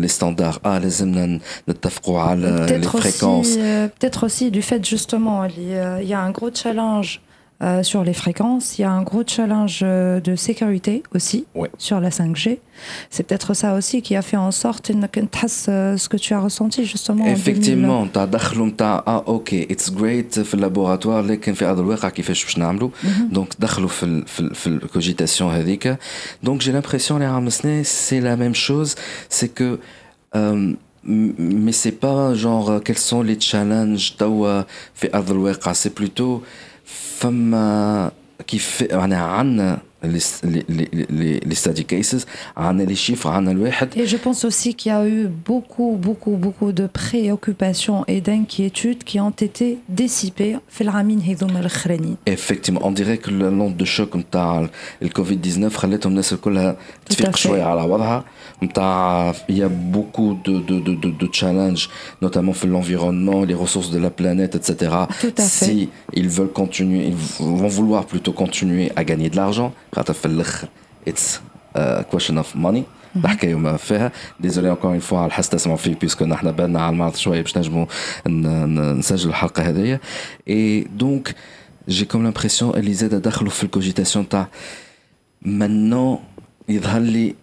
les 0.02 0.12
standards 0.18 0.66
اه 0.66 0.78
لازمنا 0.78 1.40
نتفقوا 1.68 2.20
على 2.20 2.82
les 2.82 2.86
fréquences 2.86 3.58
peut-être 3.98 4.24
aussi 4.24 4.50
du 4.50 4.62
fait 4.62 4.84
justement 4.84 5.44
il 5.44 6.06
y 6.08 6.14
a 6.14 6.20
un 6.20 6.30
gros 6.30 6.50
challenge 6.54 7.20
euh, 7.62 7.84
sur 7.84 8.02
les 8.02 8.14
fréquences. 8.14 8.78
Il 8.78 8.82
y 8.82 8.84
a 8.84 8.90
un 8.90 9.02
gros 9.02 9.22
challenge 9.24 9.80
euh, 9.82 10.20
de 10.20 10.34
sécurité 10.34 11.04
aussi 11.14 11.46
sur 11.78 12.00
la 12.00 12.10
5G. 12.10 12.58
C'est 13.10 13.22
peut-être 13.22 13.54
ça 13.54 13.74
aussi 13.74 14.02
qui 14.02 14.16
a 14.16 14.22
fait 14.22 14.36
en 14.36 14.50
sorte 14.50 14.90
euh, 14.90 15.96
ce 15.96 16.08
que 16.08 16.16
tu 16.16 16.34
as 16.34 16.40
ressenti 16.40 16.84
justement. 16.84 17.24
Effectivement, 17.26 18.08
tu 18.08 18.18
as 18.18 19.02
ah 19.06 19.22
ok, 19.26 19.52
it's 19.52 19.90
great 19.90 20.40
في 20.42 20.56
laboratoire 20.56 21.24
لكن 21.24 21.54
في 21.54 21.64
أرض 21.64 21.78
الواقع 21.78 22.08
كيفاش 22.08 22.44
باش 22.44 22.58
نعملوا. 22.58 22.90
Donc 23.32 23.46
دخلوا 23.58 23.88
في 23.88 24.24
في 24.26 24.54
في 24.54 24.80
cogitation 24.94 25.42
هذيك. 25.42 25.96
Donc 26.44 26.60
j'ai 26.60 26.72
l'impression 26.72 27.18
les 27.18 27.26
رامسنا 27.26 27.82
c'est 27.84 28.20
la 28.20 28.36
même 28.36 28.54
chose, 28.54 28.96
c'est 29.28 29.54
que 29.54 29.78
euh, 30.34 30.72
mais 31.06 31.72
c'est 31.72 31.98
pas 32.00 32.34
genre 32.34 32.80
quels 32.84 32.98
sont 32.98 33.22
les 33.22 33.38
challenges 33.40 34.16
توا 34.18 34.62
في 34.94 35.14
أرض 35.14 35.30
الواقع, 35.30 35.72
c'est 35.72 35.94
plutôt 35.94 36.42
فما 37.18 38.10
كيف 38.46 38.80
يعني 38.80 39.14
عندنا 39.14 39.78
les, 40.02 41.54
study 41.54 41.84
cases, 41.84 42.26
on 42.56 42.78
a 42.78 42.84
les 42.84 42.94
chiffres, 42.94 43.30
on 43.32 43.46
a 43.46 43.52
le 43.52 43.70
Et 43.96 44.06
je 44.06 44.16
pense 44.16 44.44
aussi 44.44 44.74
qu'il 44.74 44.92
y 44.92 44.94
a 44.94 45.06
eu 45.06 45.26
beaucoup, 45.26 45.96
beaucoup, 46.00 46.36
beaucoup 46.36 46.72
de 46.72 46.86
préoccupations 46.86 48.04
et 48.06 48.20
d'inquiétudes 48.20 49.04
qui 49.04 49.20
ont 49.20 49.30
été 49.30 49.78
dissipées 49.88 50.56
Effectivement, 52.26 52.80
on 52.82 52.90
dirait 52.90 53.18
que 53.18 53.30
le 53.30 53.50
long 53.50 53.70
de 53.70 53.84
choc 53.84 54.10
le 54.14 55.08
Covid-19 55.08 55.70
خلتهم 55.74 56.12
الناس 56.12 56.32
الكلها 56.32 56.76
تفيق 57.06 57.36
شوية 57.36 57.62
على 57.62 57.82
وضعها 57.82 58.24
il 59.48 59.58
y 59.58 59.62
a 59.62 59.68
beaucoup 59.68 60.38
de, 60.44 60.58
de, 60.60 60.80
de, 60.80 60.94
de, 60.94 61.10
de 61.10 61.28
challenges, 61.32 61.88
notamment 62.22 62.52
pour 62.52 62.68
l'environnement, 62.68 63.44
les 63.44 63.54
ressources 63.54 63.90
de 63.90 63.98
la 63.98 64.10
planète, 64.10 64.54
etc. 64.54 64.92
Tout 65.20 65.34
à 65.36 65.42
fait. 65.42 65.64
Si 65.66 65.88
ils 66.12 66.28
veulent 66.28 66.52
continuer, 66.52 67.06
ils 67.08 67.14
vont 67.44 67.68
vouloir 67.68 68.06
plutôt 68.06 68.32
continuer 68.32 68.90
à 68.96 69.04
gagner 69.04 69.30
de 69.30 69.36
l'argent, 69.36 69.72
it's 71.06 71.40
a 71.74 72.04
question 72.12 72.38
of 72.38 72.56
money 72.56 72.84
الحكايه 73.16 73.54
ما 73.54 73.76
فيها 73.76 74.12
ديزولي 74.40 74.70
انكور 74.70 74.90
اون 74.90 74.98
فوا 74.98 75.18
على 75.18 75.26
الحس 75.26 75.48
تسمعوا 75.48 75.78
فيه 75.78 75.94
بيسكو 75.94 76.24
نحن 76.24 76.52
بالنا 76.52 76.80
على 76.80 76.92
المعرض 76.92 77.16
شويه 77.16 77.40
باش 77.40 77.58
نجموا 77.58 77.86
نسجلوا 78.92 79.30
الحلقه 79.30 79.62
هذيا 79.62 80.00
اي 80.48 80.80
دونك 80.80 81.34
جي 81.88 82.04
كوم 82.04 82.22
لامبرسيون 82.22 82.76
اللي 82.76 82.94
زاد 82.94 83.14
دخلوا 83.14 83.50
في 83.50 83.64
الكوجيتاسيون 83.64 84.28
تاع 84.28 84.48
maintenant 85.44 86.18
يظهر 86.68 87.00
لي 87.00 87.34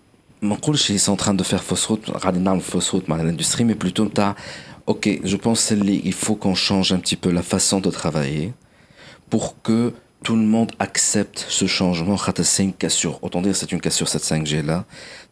ما 0.41 0.55
نقولش 0.55 0.91
ils 0.91 1.05
sont 1.05 1.11
en 1.11 1.23
train 1.23 1.33
de 1.33 1.43
faire 1.43 1.63
fausse 1.63 1.87
route 1.87 2.25
غادي 2.25 2.39
نعمل 2.39 2.61
fausse 2.61 2.91
route 2.91 3.09
مع 3.09 3.17
l'industrie 3.17 3.63
mais 3.63 3.85
plutôt 3.85 4.13
تاع 4.15 4.35
ok 4.91 5.09
je 5.23 5.35
pense 5.35 5.71
اللي 5.71 6.01
il 6.05 6.13
faut 6.13 6.35
qu'on 6.35 6.55
change 6.55 6.93
un 6.93 6.99
petit 6.99 7.15
peu 7.15 7.31
la 7.31 7.43
façon 7.43 7.79
de 7.79 7.89
travailler 7.89 8.51
pour 9.29 9.55
que 9.63 9.93
tout 10.26 10.34
le 10.34 10.42
monde 10.42 10.72
accepte 10.80 11.46
ce 11.48 11.66
changement. 11.66 12.16
C'est 12.42 12.64
une 12.64 12.72
cassure. 12.72 13.22
Autant 13.22 13.42
dire 13.42 13.54
c'est 13.54 13.70
une 13.70 13.80
cassure 13.80 14.08
cette 14.08 14.24
5G 14.24 14.60
là. 14.60 14.84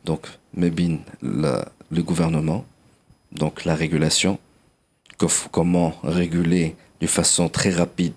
Donc, 0.05 0.29
Mebin, 0.57 0.99
le 1.21 2.03
gouvernement, 2.03 2.65
donc 3.33 3.65
la 3.65 3.75
régulation, 3.75 4.39
comment 5.51 5.95
réguler 6.05 6.77
de 7.01 7.09
façon 7.09 7.49
très 7.49 7.71
rapide 7.71 8.15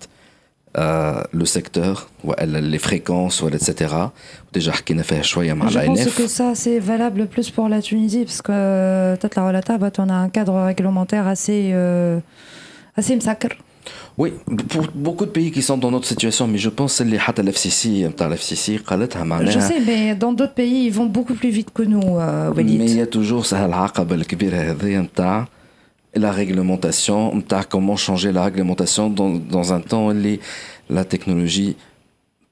euh, 0.76 1.20
le 1.32 1.46
secteur, 1.46 2.10
les 2.46 2.78
fréquences, 2.78 3.42
etc. 3.42 3.94
Déjà, 4.52 4.70
Je 5.90 6.04
pense 6.04 6.14
que 6.14 6.28
ça, 6.28 6.54
c'est 6.54 6.78
valable 6.78 7.26
plus 7.26 7.50
pour 7.50 7.68
la 7.68 7.82
Tunisie, 7.82 8.24
parce 8.24 8.40
que 8.40 9.16
peut-être 9.16 9.34
la 9.34 9.62
on 9.98 10.08
a 10.10 10.14
un 10.14 10.28
cadre 10.28 10.62
réglementaire 10.62 11.26
assez, 11.26 11.70
euh, 11.72 12.20
assez 12.94 13.16
massacre. 13.16 13.48
Oui, 14.16 14.32
pour 14.68 14.86
beaucoup 14.94 15.26
de 15.26 15.30
pays 15.30 15.50
qui 15.52 15.62
sont 15.62 15.78
dans 15.78 15.90
notre 15.90 16.06
situation, 16.06 16.48
mais 16.48 16.58
je 16.58 16.68
pense 16.68 16.98
que 16.98 17.04
les 17.04 17.18
l'FCC, 17.18 18.08
l'FCC, 18.28 18.80
Je 19.46 19.60
sais, 19.60 19.80
mais 19.86 20.14
dans 20.14 20.32
d'autres 20.32 20.54
pays, 20.54 20.86
ils 20.86 20.92
vont 20.92 21.06
beaucoup 21.06 21.34
plus 21.34 21.50
vite 21.50 21.70
que 21.72 21.82
nous, 21.82 22.18
euh, 22.18 22.52
Mais 22.56 22.64
il 22.64 22.96
y 22.96 23.00
a 23.00 23.06
toujours 23.06 23.44
la 26.14 26.32
réglementation, 26.32 27.42
comment 27.68 27.96
changer 27.96 28.32
la 28.32 28.44
réglementation 28.44 29.10
dans, 29.10 29.30
dans 29.30 29.72
un 29.72 29.80
temps 29.80 30.08
où 30.08 30.38
la 30.90 31.04
technologie 31.04 31.76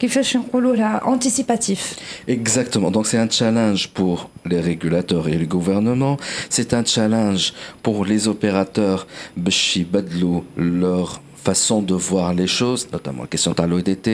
كيفاش 0.00 0.36
نقولوا 0.36 0.76
لها 0.76 1.00
anticipatif 1.16 1.80
exactement 2.28 2.90
donc 2.90 3.06
c'est 3.06 3.18
un 3.18 3.30
challenge 3.30 3.88
pour 3.88 4.30
les 4.44 4.60
régulateurs 4.60 5.28
et 5.28 5.38
le 5.38 5.46
gouvernement 5.46 6.16
c'est 6.50 6.74
un 6.74 6.84
challenge 6.84 7.52
pour 7.82 8.04
les 8.04 8.28
opérateurs 8.28 9.06
باش 9.36 9.76
يبدلوا 9.76 10.40
leur 10.56 11.20
façon 11.46 11.80
de 11.90 11.94
voir 11.94 12.34
les 12.34 12.50
choses, 12.58 12.82
notamment 12.92 13.22
la 13.22 13.28
question 13.34 13.52
de 13.58 13.62
l'ODT, 13.70 14.08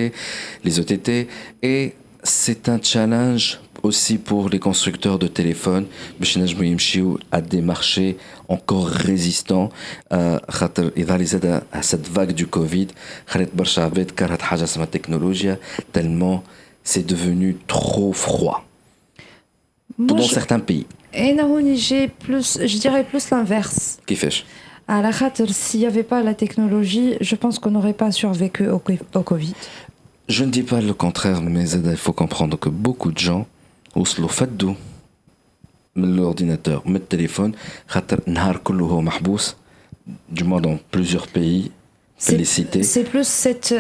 les 0.66 0.74
OTT, 0.80 1.10
et 1.62 1.94
c'est 2.22 2.68
un 2.74 2.78
challenge 2.90 3.58
aussi 3.88 4.17
pour 4.17 4.49
les 4.49 4.59
constructeurs 4.59 5.17
de 5.17 5.27
téléphones 5.27 5.88
à 7.31 7.41
des 7.41 7.61
marchés 7.61 8.17
encore 8.47 8.88
résistants 8.88 9.69
à 10.11 11.81
cette 11.81 12.07
vague 12.07 12.33
du 12.33 12.47
Covid 12.47 12.88
tellement 15.93 16.43
c'est 16.83 17.05
devenu 17.05 17.57
trop 17.67 18.13
froid 18.13 18.63
dans 19.97 20.21
certains 20.21 20.59
pays. 20.59 20.85
Et 21.13 21.35
j'ai 21.75 22.07
plus, 22.07 22.59
je 22.63 22.77
dirais 22.77 23.03
plus 23.03 23.29
l'inverse. 23.31 23.99
Qui 24.05 24.15
fait 24.15 24.29
À 24.88 25.01
la 25.01 25.11
s'il 25.51 25.81
n'y 25.81 25.85
avait 25.85 26.03
pas 26.03 26.21
la 26.21 26.33
technologie, 26.33 27.15
je 27.19 27.35
pense 27.35 27.59
qu'on 27.59 27.71
n'aurait 27.71 27.93
pas 27.93 28.11
survécu 28.11 28.67
au, 28.69 28.81
au 29.15 29.21
Covid. 29.21 29.53
Je 30.29 30.43
ne 30.43 30.51
dis 30.51 30.63
pas 30.63 30.81
le 30.81 30.93
contraire, 30.93 31.41
mais 31.41 31.69
il 31.69 31.97
faut 31.97 32.13
comprendre 32.13 32.59
que 32.59 32.69
beaucoup 32.69 33.11
de 33.11 33.17
gens 33.17 33.47
وصلوا 33.96 34.28
فدوا 34.28 34.74
من 35.96 36.16
l'ordinateur 36.16 36.86
من 36.86 36.96
التليفون 36.96 37.52
خاطر 37.88 38.20
النهار 38.28 38.56
كله 38.56 38.84
هو 38.86 39.00
محبوس 39.00 39.54
du 40.34 40.42
moins 40.44 40.60
dans 40.60 40.78
plusieurs 40.96 41.26
pays 41.28 41.70
félicité. 42.30 42.78
C'est 42.94 43.06
plus 43.12 43.26
cette, 43.44 43.70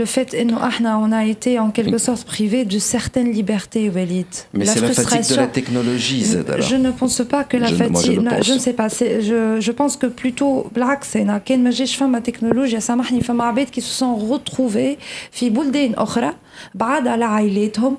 le 0.00 0.04
fait 0.14 0.26
que 0.30 0.42
nous 0.50 0.58
on 1.06 1.10
a 1.20 1.24
été 1.34 1.58
en 1.58 1.70
quelque 1.76 1.98
sorte 1.98 2.24
privés 2.34 2.64
de 2.74 2.78
certaines 2.78 3.30
libertés, 3.38 3.84
Walid. 3.96 4.32
Mais 4.54 4.64
c'est 4.66 4.80
la 4.80 4.92
fatigue 4.92 5.28
de 5.34 5.36
la 5.44 5.48
technologie, 5.58 6.22
Zed, 6.32 6.48
alors. 6.50 6.66
Je 6.72 6.76
ne 6.86 6.90
pense 7.00 7.20
pas 7.34 7.42
que 7.50 7.56
la 7.64 7.66
Je- 7.68 7.74
moi, 7.74 7.86
je 7.88 7.92
fatigue. 7.94 8.16
le 8.18 8.22
non, 8.28 8.30
pense. 8.36 8.46
je 8.48 8.52
ne 8.58 8.62
sais 8.66 8.76
pas. 8.80 8.88
c'est- 8.98 9.16
Je, 9.28 9.38
je 9.66 9.72
pense 9.80 9.94
que 10.00 10.06
plutôt, 10.20 10.68
بالعكس 10.74 11.16
أنا 11.16 11.38
كان 11.38 11.64
ما 11.64 11.70
جاش 11.70 11.96
فما 11.96 12.18
تكنولوجيا 12.18 12.78
سامحني 12.80 13.20
فما 13.20 13.44
عباد 13.44 13.66
qui 13.68 13.80
se 13.80 13.92
sont 14.02 14.16
retrouvés 14.34 14.96
في 15.30 15.50
بلدان 15.50 15.94
أخرى 15.94 16.32
بعاد 16.74 17.06
على 17.08 17.24
عائلاتهم 17.24 17.96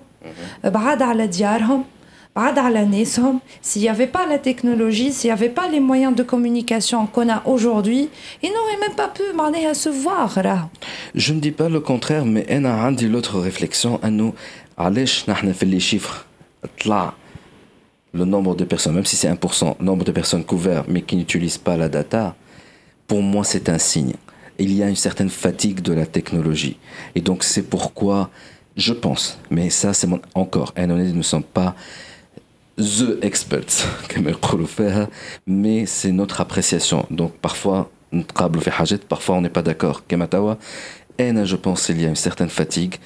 بعاد 0.64 1.02
على 1.02 1.28
ديارهم 1.28 1.84
بعاد 2.36 2.60
على 2.60 2.86
ناسهم 2.86 3.40
s'il 3.62 3.82
n'y 3.82 3.90
avait 3.90 4.12
pas 4.18 4.26
la 4.26 4.38
technologie 4.38 5.12
s'il 5.12 5.28
n'y 5.30 5.34
avait 5.40 5.50
pas 5.50 5.68
les 5.68 5.80
moyens 5.80 6.16
de 6.16 6.24
communication 6.24 7.06
qu'on 7.08 7.30
a 7.30 7.42
aujourd'hui 7.46 8.10
ils 8.44 8.52
n'auraient 8.56 8.82
même 8.88 8.96
pas 8.96 9.10
pu 9.18 9.24
معناها 9.36 9.74
se 9.74 9.90
voir 9.90 10.38
راهو 10.38 10.68
Je 11.16 11.34
ne 11.34 11.40
dis 11.40 11.52
pas 11.52 11.70
le 11.70 11.80
contraire, 11.80 12.26
mais 12.26 12.52
أنا 12.52 12.74
عندي 12.82 13.08
l'autre 13.08 13.40
réflexion 13.40 14.06
أنه 14.06 14.34
علاش 14.78 15.30
نحن 15.30 15.52
في 15.54 15.66
les 15.66 15.84
chiffres 15.84 16.26
طلع 16.84 17.14
le 18.14 18.26
nombre 18.26 18.56
de 18.56 18.66
personnes, 18.66 18.96
même 18.96 19.06
si 19.06 19.16
c'est 19.16 19.30
1%, 19.30 19.76
nombre 19.80 20.04
de 20.04 20.12
personnes 20.12 20.44
couvertes 20.44 20.88
mais 20.90 21.02
qui 21.02 21.16
n'utilisent 21.16 21.58
pas 21.58 21.78
la 21.78 21.90
data, 21.90 22.36
pour 23.08 23.22
moi 23.22 23.44
c'est 23.44 23.70
un 23.70 23.78
signe. 23.78 24.16
Il 24.60 24.74
y 24.74 24.84
a 24.84 24.88
une 24.90 25.02
certaine 25.08 25.30
fatigue 25.30 25.80
de 25.82 25.94
la 25.94 26.06
technologie. 26.06 26.78
Et 27.16 27.22
donc 27.22 27.44
c'est 27.44 27.64
pourquoi 27.74 28.30
je 28.77 28.93
pense, 28.93 29.39
mais 29.51 29.71
ça 29.71 29.95
c'est 29.95 30.07
mon... 30.07 30.21
encore. 30.35 30.73
nous 30.77 31.15
ne 31.15 31.23
sommes 31.23 31.43
pas 31.43 31.75
the 32.77 33.19
experts, 33.23 33.87
comme 34.15 34.29
mais 35.47 35.87
c'est 35.87 36.13
notre 36.13 36.41
appréciation. 36.41 37.07
Donc 37.11 37.33
parfois, 37.39 37.91
parfois 39.07 39.37
on 39.37 39.41
n'est 39.41 39.49
pas 39.49 39.63
d'accord. 39.63 40.07
je 41.45 41.57
pense 41.57 41.87
qu'il 41.87 42.01
y 42.01 42.05
a 42.05 42.09
une 42.09 42.17
certaine 42.17 42.51
fatigue, 42.51 42.97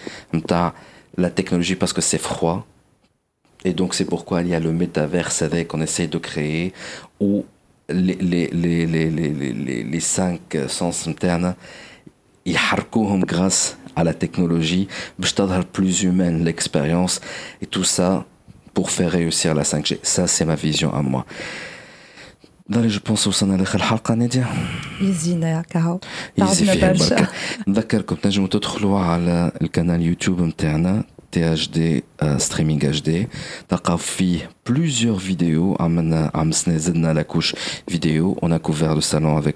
la 1.16 1.30
technologie 1.30 1.76
parce 1.76 1.92
que 1.92 2.00
c'est 2.00 2.18
froid. 2.18 2.66
Et 3.64 3.72
donc 3.72 3.94
c'est 3.94 4.06
pourquoi 4.06 4.40
il 4.42 4.48
y 4.48 4.54
a 4.54 4.60
le 4.60 4.72
métaverse 4.72 5.42
avec 5.42 5.68
qu'on 5.68 5.82
essaye 5.82 6.08
de 6.08 6.18
créer, 6.18 6.72
où 7.20 7.44
les, 7.88 8.14
les, 8.14 8.48
les, 8.48 8.86
les, 8.86 9.10
les, 9.10 9.82
les, 9.84 10.00
cinq 10.00 10.56
sens 10.68 11.06
internes, 11.06 11.54
ils 12.44 12.56
grâce 13.24 13.76
à 13.95 14.03
la 14.03 14.13
technologie 14.13 14.87
باش 15.19 15.33
تظهر 15.33 15.65
plus 15.77 16.03
humaine 16.03 16.43
l'expérience 16.43 17.19
et 17.61 17.65
tout 17.65 17.87
ça 17.97 18.25
pour 18.73 18.91
faire 18.91 19.11
réussir 19.11 19.53
la 19.55 19.63
5G 19.63 19.97
ça 20.03 20.27
c'est 20.27 20.45
ma 20.45 20.55
vision 20.55 20.93
à 20.93 21.01
moi 21.01 21.25
داري 22.69 22.87
جو 22.87 22.99
بونس 23.07 23.27
وصلنا 23.27 23.57
لاخر 23.57 23.79
الحلقه 23.79 24.13
ناديه 24.13 24.49
يزينا 25.01 25.49
يا 25.49 25.63
كاهو 25.69 25.99
يزي 26.37 26.65
تعبنا 26.65 26.73
فيها 26.73 26.91
برشا 26.91 27.15
بركة 27.15 27.29
نذكركم 27.67 28.15
تنجموا 28.15 28.47
تدخلوا 28.47 28.99
على 28.99 29.51
القناه 29.61 29.97
يوتيوب 29.97 30.41
نتاعنا 30.41 31.03
تي 31.31 31.53
اش 31.53 31.69
دي 31.69 32.03
ستريمينغ 32.37 32.89
اتش 32.89 33.01
دي 33.01 33.27
تلقاو 33.69 33.97
فيه 33.97 34.49
بلوزيور 34.67 35.19
فيديو 35.19 35.77
عملنا 35.79 36.31
عمسنا 36.35 36.77
زدنا 36.77 37.13
لاكوش 37.13 37.55
فيديو 37.87 38.39
اون 38.43 38.57
كوفير 38.57 38.93
لو 38.93 39.01
salon 39.01 39.43
avec 39.43 39.55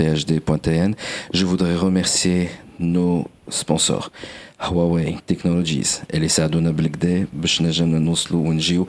thd.tn 0.00 0.90
je 1.34 1.44
voudrais 1.44 1.76
remercier 1.76 2.48
nos 2.80 3.24
sponsors 3.50 4.10
Huawei 4.60 5.16
Technologies 5.32 5.88
اللي 6.14 6.28
ساعدونا 6.28 6.70
بالكدا 6.70 7.26
باش 7.32 7.62
نجمنا 7.62 7.98
نوصلوا 7.98 8.48
ونجيو 8.48 8.86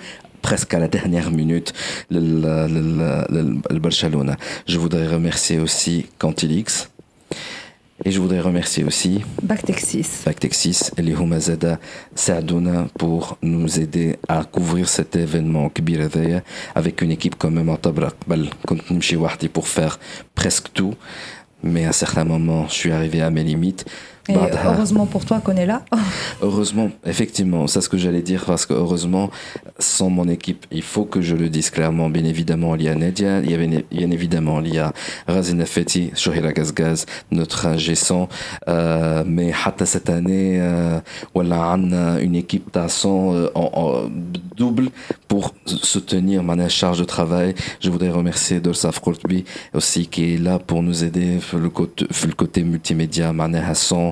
presque 0.48 0.74
à 0.74 0.80
la 0.80 0.88
dernière 0.98 1.30
minute 1.32 1.72
لل- 2.12 2.42
لل- 2.42 3.26
لل- 3.30 3.62
لبرشلونة 3.72 4.38
je 4.72 4.76
voudrais 4.78 5.08
remercier 5.16 5.60
aussi 5.60 6.06
Cantilix 6.24 6.88
et 8.05 8.11
je 8.11 8.21
voudrais 8.21 8.41
remercier 8.41 8.85
aussi 8.85 9.21
Bactexis. 9.43 10.07
Bactexis 10.27 10.91
et 10.97 11.03
les 11.03 11.13
Humazada 11.13 11.79
Saadouna 12.15 12.89
pour 12.99 13.39
nous 13.43 13.79
aider 13.79 14.17
à 14.29 14.43
couvrir 14.45 14.89
cet 14.89 15.15
événement 15.15 15.69
Kbir 15.69 16.09
avec 16.75 17.01
une 17.03 17.13
équipe 17.13 17.37
quand 17.39 17.51
même 17.51 17.69
en 17.69 17.77
Tabrakbal. 17.77 18.51
Pour 19.53 19.69
faire 19.69 20.01
presque 20.35 20.73
tout, 20.73 20.95
mais 21.63 21.85
à 21.85 21.93
certains 21.93 22.25
moments, 22.25 22.67
je 22.69 22.75
suis 22.75 22.93
arrivé 22.93 23.23
à 23.23 23.31
mes 23.31 23.45
limites. 23.45 23.87
Et 24.29 24.35
bah, 24.35 24.49
bah. 24.53 24.59
heureusement 24.67 25.07
pour 25.07 25.25
toi 25.25 25.41
qu'on 25.41 25.57
est 25.57 25.67
là. 25.67 25.83
heureusement, 26.43 26.91
effectivement, 27.07 27.67
c'est 27.67 27.81
ce 27.81 27.89
que 27.89 27.99
j'allais 27.99 28.23
dire 28.23 28.45
parce 28.45 28.67
que 28.67 28.75
heureusement, 28.75 29.31
sans 29.79 30.11
mon 30.11 30.29
équipe, 30.29 30.67
il 30.71 30.83
faut 30.83 31.05
que 31.05 31.21
je 31.21 31.35
le 31.35 31.49
dise 31.49 31.71
clairement, 31.71 32.11
bien 32.11 32.25
évidemment, 32.25 32.75
il 32.77 32.83
y 32.83 32.89
a 32.89 32.95
Nedia, 32.95 33.41
il 33.41 33.51
y 33.51 33.55
avait 33.55 33.85
bien 33.91 34.11
évidemment, 34.11 34.61
il 34.61 34.75
y 34.75 34.79
a 34.79 34.93
Razina 35.27 35.67
Feti, 35.67 36.11
Shohira 36.15 36.53
Gazgaz, 36.53 37.07
notre 37.31 37.67
ingé 37.67 37.93
euh, 38.69 39.25
mais 39.27 39.53
cette 39.85 40.11
année, 40.11 40.59
euh, 40.61 41.01
voilà, 41.35 41.77
une 42.21 42.35
équipe 42.35 42.71
t'as 42.73 42.89
100 42.89 43.35
euh, 43.35 43.49
en, 43.55 44.05
double 44.57 44.91
pour 45.29 45.55
soutenir 45.67 46.43
ma 46.43 46.69
charge 46.69 46.99
de 46.99 47.05
travail. 47.05 47.55
Je 47.81 47.91
voudrais 47.91 48.11
remercier 48.11 48.61
Dolsaf 48.61 49.01
Kortbi 49.01 49.45
aussi 49.75 50.07
qui 50.07 50.35
est 50.35 50.39
là 50.39 50.59
pour 50.59 50.83
nous 50.83 51.05
aider 51.05 51.39
le 51.53 51.69
côté, 51.71 52.07
le 52.27 52.33
côté 52.33 52.63
multimédia, 52.63 53.33
Mané 53.33 53.59
Hassan, 53.59 54.12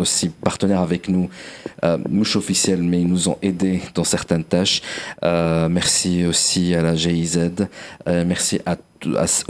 aussi 0.00 0.28
partenaires 0.28 0.80
avec 0.80 1.08
nous, 1.08 1.28
euh, 1.84 1.98
mouche 2.08 2.36
mais 2.78 3.00
ils 3.00 3.06
nous 3.06 3.28
ont 3.28 3.38
aidés 3.42 3.80
dans 3.94 4.04
certaines 4.04 4.44
tâches. 4.44 4.82
Euh, 5.24 5.68
merci 5.68 6.26
aussi 6.26 6.74
à 6.74 6.82
la 6.82 6.94
GIZ, 6.94 7.38
euh, 8.08 8.24
merci 8.26 8.60
à 8.66 8.76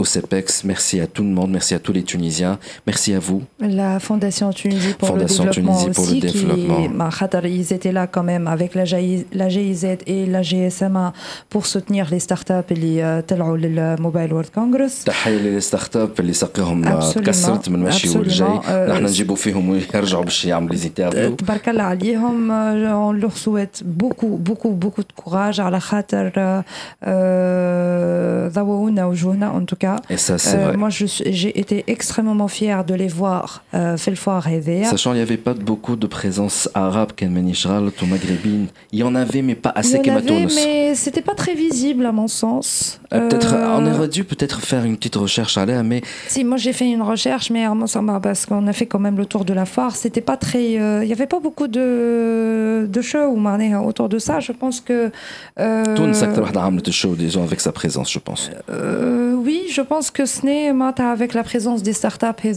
au 0.02 0.06
CEPEX. 0.14 0.46
Merci 0.72 0.96
à 1.04 1.06
tout 1.14 1.24
le 1.28 1.32
monde, 1.38 1.50
merci 1.58 1.72
à 1.78 1.80
tous 1.84 1.94
les 1.98 2.04
Tunisiens, 2.12 2.56
merci 2.88 3.10
à 3.18 3.20
vous. 3.26 3.40
La 3.80 3.92
Fondation 4.06 4.48
Tunisie 4.60 4.94
pour 5.00 5.16
le 5.16 5.24
développement 5.24 5.52
Tunisie 5.58 5.90
pour 5.96 6.04
aussi, 6.04 6.20
le 6.20 6.28
développement. 6.28 7.08
Qui, 7.18 7.50
ils 7.60 7.70
étaient 7.76 7.94
là 8.00 8.04
quand 8.14 8.26
même 8.32 8.46
avec 8.56 8.70
la, 8.78 8.84
la 9.40 9.48
GIZ 9.54 9.84
et 10.14 10.20
la 10.34 10.42
GSMA 10.50 11.06
pour 11.52 11.64
soutenir 11.72 12.04
les 12.10 12.20
startups 12.28 12.70
اللي 12.70 13.22
طلعوا 13.28 13.56
للموبايل 13.56 14.32
وورد 14.32 14.46
كونغرس. 14.54 15.04
تحية 15.04 15.38
للستارت 15.38 16.20
اللي 16.20 16.32
ساقيهم 16.32 17.00
تكسرت 17.00 17.68
من 17.68 17.74
المشي 17.82 18.18
والجاي، 18.18 18.58
نحن 18.68 19.04
نجيبوا 19.04 19.36
فيهم 19.36 19.68
ويرجعوا 19.68 20.24
باش 20.24 20.44
يعملوا 20.44 20.74
لي 20.74 20.86
انترفيو. 20.86 21.34
تبارك 21.34 21.68
الله 21.68 21.82
عليهم 21.82 22.50
on 23.10 23.12
leur 23.22 23.36
souhaite 23.36 23.82
beaucoup 24.02 24.36
beaucoup 24.48 24.72
beaucoup 24.82 25.02
de 25.02 25.14
courage 25.22 25.60
على 25.60 25.80
خاطر 25.80 26.62
ضوونا 28.54 29.06
وجوهنا 29.06 29.39
en 29.49 29.65
tout 29.65 29.75
cas. 29.75 29.97
Et 30.09 30.17
ça, 30.17 30.37
c'est 30.37 30.57
euh, 30.57 30.77
Moi, 30.77 30.89
j'ai 30.89 31.59
été 31.59 31.83
extrêmement 31.87 32.47
fière 32.47 32.85
de 32.85 32.93
les 32.93 33.07
voir 33.07 33.63
euh, 33.73 33.97
foire 34.15 34.47
Sachant 34.85 35.11
qu'il 35.11 35.17
n'y 35.17 35.21
avait 35.21 35.37
pas 35.37 35.53
beaucoup 35.53 35.95
de 35.95 36.07
présence 36.07 36.69
arabe, 36.73 37.11
ou 37.21 38.05
maghrébine. 38.05 38.67
Il 38.91 38.99
y 38.99 39.03
en 39.03 39.15
avait, 39.15 39.41
mais 39.41 39.55
pas 39.55 39.71
assez. 39.75 39.99
En 39.99 40.21
mais 40.55 40.95
c'était 40.95 41.21
pas 41.21 41.35
très 41.35 41.55
visible 41.55 42.05
à 42.05 42.11
mon 42.11 42.27
sens. 42.27 42.99
Euh, 43.13 43.27
peut-être, 43.27 43.53
euh, 43.53 43.77
on 43.77 43.85
aurait 43.93 44.07
dû 44.07 44.23
peut-être 44.23 44.61
faire 44.61 44.83
une 44.83 44.97
petite 44.97 45.15
recherche 45.15 45.57
à 45.57 45.65
l'air, 45.65 45.83
mais. 45.83 46.01
Si, 46.27 46.43
moi 46.43 46.57
j'ai 46.57 46.73
fait 46.73 46.89
une 46.89 47.01
recherche, 47.01 47.49
mais 47.49 47.65
parce 48.21 48.45
qu'on 48.45 48.67
a 48.67 48.73
fait 48.73 48.85
quand 48.85 48.99
même 48.99 49.17
le 49.17 49.25
tour 49.25 49.45
de 49.45 49.53
la 49.53 49.65
foire. 49.65 49.95
C'était 49.95 50.21
pas 50.21 50.37
très. 50.37 50.73
Il 50.73 51.07
n'y 51.07 51.13
avait 51.13 51.27
pas 51.27 51.39
beaucoup 51.39 51.67
de, 51.67 52.87
de 52.89 53.01
shows 53.01 53.37
autour 53.85 54.09
de 54.09 54.19
ça. 54.19 54.39
Je 54.39 54.51
pense 54.51 54.81
que. 54.81 55.11
Tout 55.57 56.05
le 56.05 56.13
secteur 56.13 56.51
de 56.81 56.91
show, 56.91 57.15
disons, 57.15 57.43
avec 57.43 57.59
sa 57.59 57.71
présence, 57.71 58.11
je 58.11 58.19
pense. 58.19 58.49
Euh, 58.69 59.30
oui, 59.43 59.63
je 59.69 59.81
pense 59.81 60.11
que 60.11 60.25
ce 60.25 60.45
n'est 60.45 60.71
avec 61.11 61.33
la 61.33 61.43
présence 61.43 61.83
des 61.83 61.93
startups 61.93 62.27
et 62.43 62.53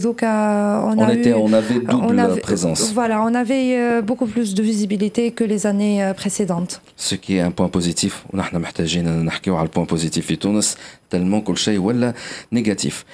on, 0.85 0.99
on, 0.99 1.03
a 1.03 1.13
était, 1.13 1.33
on 1.33 1.51
avait 1.53 1.79
double 1.79 1.93
on 1.93 2.37
présence. 2.37 2.91
Voilà, 2.93 3.21
on 3.23 3.33
avait 3.33 3.77
euh, 3.77 4.01
beaucoup 4.01 4.25
plus 4.25 4.53
de 4.53 4.63
visibilité 4.63 5.31
que 5.31 5.43
les 5.43 5.65
années 5.65 6.03
euh, 6.03 6.13
précédentes. 6.13 6.81
Ce 6.95 7.15
qui 7.15 7.37
est 7.37 7.41
un 7.41 7.51
point 7.51 7.69
positif. 7.69 8.25
On 8.33 8.39
a 8.39 8.43
le 9.63 9.69
point 9.69 9.85
positif 9.85 10.31
et 10.31 10.37
tellement 11.09 11.41
que 11.41 11.51
le 11.51 11.57
négatif. 12.51 13.05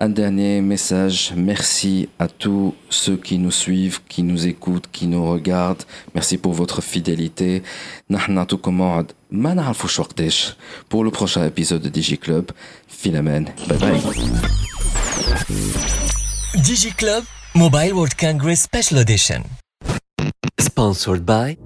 Un 0.00 0.10
dernier 0.10 0.60
message, 0.60 1.32
merci 1.36 2.08
à 2.20 2.28
tous 2.28 2.72
ceux 2.88 3.16
qui 3.16 3.36
nous 3.38 3.50
suivent, 3.50 4.00
qui 4.08 4.22
nous 4.22 4.46
écoutent, 4.46 4.88
qui 4.92 5.08
nous 5.08 5.28
regardent. 5.28 5.82
Merci 6.14 6.38
pour 6.38 6.52
votre 6.52 6.82
fidélité. 6.82 7.64
Pour 10.88 11.04
le 11.04 11.10
prochain 11.10 11.44
épisode 11.44 11.82
de 11.82 11.88
DigiClub, 11.88 12.50
Philamen, 12.88 13.46
bye 13.68 13.78
bye. 13.78 14.00
DigiClub 16.56 17.24
Mobile 17.54 17.92
World 17.92 18.14
Congress 18.14 18.62
Special 18.62 19.00
Edition. 19.00 19.42
Sponsored 20.60 21.24
by 21.24 21.56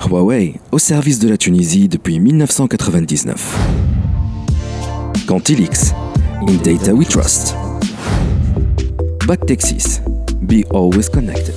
Huawei, 0.00 0.60
au 0.72 0.78
service 0.78 1.18
de 1.18 1.28
la 1.28 1.36
Tunisie 1.36 1.88
depuis 1.88 2.18
1999. 2.18 3.56
Cantilix 5.26 5.92
In 6.48 6.56
data 6.56 6.92
we 6.92 7.06
trust. 7.06 7.54
Back 9.28 9.46
Texas. 9.46 10.00
Be 10.40 10.64
always 10.72 11.08
connected. 11.08 11.54